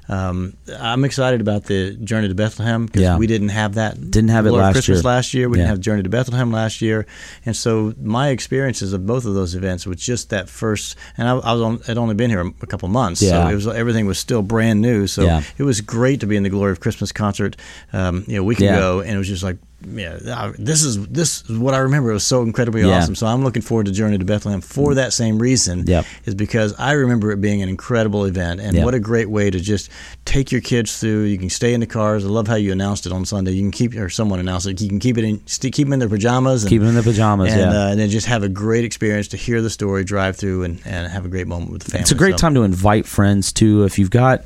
[0.09, 3.17] Um, I'm excited about the journey to Bethlehem because Yeah.
[3.17, 4.11] we didn't have that.
[4.11, 5.03] Didn't have it Glory last Christmas year.
[5.13, 5.49] last year.
[5.49, 5.63] We Yeah.
[5.65, 7.07] didn't have Journey to Bethlehem last year,
[7.47, 10.97] and so my experiences of both of those events was just that first.
[11.17, 13.45] And I, I was on, had only been here a couple months, Yeah.
[13.45, 15.07] so it was everything was still brand new.
[15.07, 17.57] So it was great to be in the Glory of Christmas concert,
[17.93, 19.57] um, you know, a week ago, and it was just like.
[19.87, 22.11] Yeah, this is this is what I remember.
[22.11, 22.99] It was so incredibly Yeah.
[22.99, 23.15] awesome.
[23.15, 26.05] So I'm looking forward to Journey to Bethlehem for that same reason Yep.
[26.27, 28.85] is because I remember it being an incredible event, and Yeah.
[28.85, 29.91] what a great way to just
[30.25, 31.23] take your kids through.
[31.25, 32.25] You can stay in the cars.
[32.25, 33.53] I love how you announced it on Sunday.
[33.53, 34.81] You can keep or someone announced it.
[34.81, 37.03] You can keep it in, keep them in their pajamas, and, keep them in the
[37.03, 37.53] pajamas.
[37.53, 37.85] and, yeah.
[37.87, 40.81] uh, and then just have a great experience to hear the story, drive through, and,
[40.85, 42.03] and have a great moment with the family.
[42.03, 43.85] It's a great So- time to invite friends too.
[43.85, 44.43] If you've got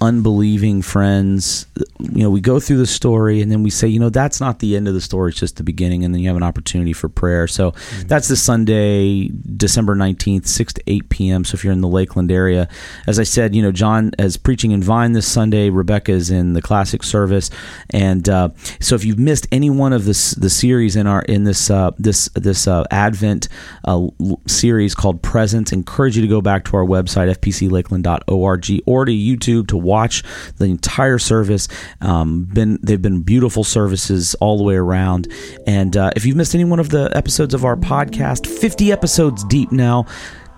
[0.00, 1.66] unbelieving friends.
[1.98, 4.58] You know, we go through the story and then we say, you know, that's not
[4.60, 6.04] the end of the story; it's just the beginning.
[6.04, 7.46] And then you have an opportunity for prayer.
[7.46, 8.08] So mm-hmm.
[8.08, 11.44] that's this Sunday, December nineteenth, six to eight p.m.
[11.44, 12.68] So if you're in the Lakeland area,
[13.06, 15.70] as I said, you know, John is preaching in Vine this Sunday.
[15.70, 17.50] Rebecca is in the classic service,
[17.90, 21.44] and uh, so if you've missed any one of this the series in our in
[21.44, 23.48] this uh, this this uh, Advent
[23.84, 24.06] uh,
[24.46, 29.68] series called Presence, encourage you to go back to our website fpclakeland.org or to YouTube
[29.68, 30.22] to watch
[30.58, 31.68] the entire service.
[32.00, 35.32] Um, been they've been beautiful services all the way around.
[35.66, 39.44] And uh, if you've missed any one of the episodes of our podcast, 50 episodes
[39.44, 40.06] deep now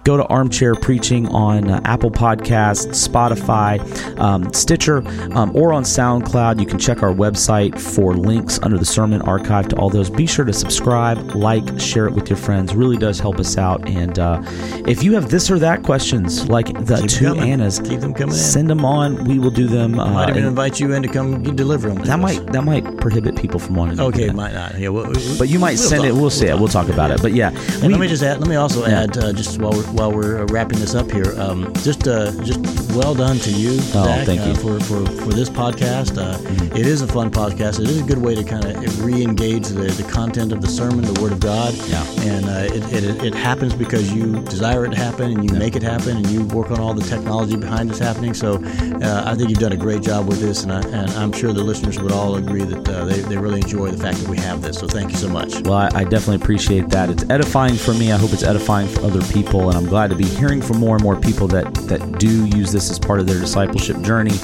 [0.04, 3.78] go to Armchair Preaching on uh, Apple Podcasts, Spotify,
[4.18, 4.98] um, Stitcher,
[5.36, 6.58] um, or on SoundCloud.
[6.58, 10.08] You can check our website for links under the sermon archive to all those.
[10.08, 12.74] Be sure to subscribe, like, share it with your friends.
[12.74, 13.86] Really does help us out.
[13.88, 14.42] And uh,
[14.86, 17.50] if you have this or that questions, like the Keep two coming.
[17.50, 19.24] Annas, Keep them coming send them on.
[19.24, 19.98] We will do them.
[20.00, 21.98] Uh, might even and invite you in to come deliver them.
[22.04, 22.20] that us.
[22.20, 24.04] might that might prohibit people from wanting to.
[24.04, 24.34] Okay, that.
[24.34, 24.78] might not.
[24.78, 26.14] Yeah, we- we- But you might we'll send it.
[26.14, 26.56] We'll see it.
[26.58, 27.20] We'll talk about it.
[27.22, 27.50] But yeah,
[27.82, 28.40] we- let me just add.
[28.40, 29.02] Let me also Yeah.
[29.02, 32.30] add, uh, just while we're, while we're uh, wrapping this up here, um, just uh,
[32.44, 32.64] just
[32.94, 34.54] well done to you, Oh, Zach, thank uh, you.
[34.54, 36.18] for, for for this podcast.
[36.18, 36.76] Uh, Mm-hmm.
[36.76, 37.80] it is a fun podcast.
[37.80, 41.02] It is a good way to kind of re-engage the, the content of the sermon,
[41.02, 41.74] the Word of God.
[41.88, 42.04] Yeah.
[42.22, 45.76] And uh, it, it it happens because you desire it to happen, and you make
[45.76, 48.34] it happen, and you work on all the technology behind this happening.
[48.34, 48.54] So
[49.02, 51.52] uh, I think you've done a great job with this, and I, and I'm sure
[51.52, 54.38] the listeners would all agree that uh, they they really enjoy the fact that we
[54.38, 54.78] have this.
[54.78, 55.60] So thank you so much.
[55.62, 57.10] Well, I, I definitely appreciate that.
[57.10, 58.12] It's edifying for me.
[58.12, 60.94] I hope it's edifying for other people, and I'm glad to be hearing from more
[60.96, 64.38] and more people that that do use this as part of their discipleship journey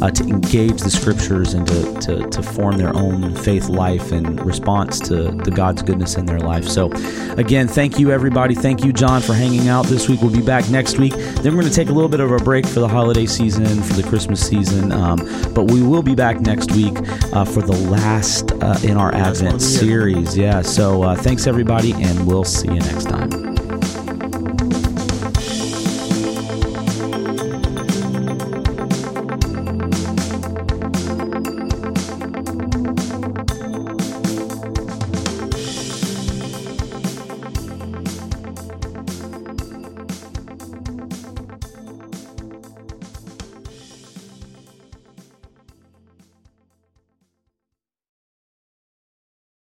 [0.00, 4.36] uh, to engage the scriptures and to, to to form their own faith life in
[4.36, 6.64] response to the God's goodness in their life.
[6.64, 6.90] So,
[7.36, 8.54] again, thank you everybody.
[8.54, 10.20] Thank you, John, for hanging out this week.
[10.22, 11.12] We'll be back next week.
[11.12, 13.82] Then we're going to take a little bit of a break for the holiday season,
[13.82, 15.18] for the Christmas season, um,
[15.54, 16.96] but we will be back next week
[17.32, 20.36] uh, for the last uh, in our Advent series.
[20.36, 20.62] Yeah.
[20.62, 23.51] So uh, thanks everybody, and we'll see you next time.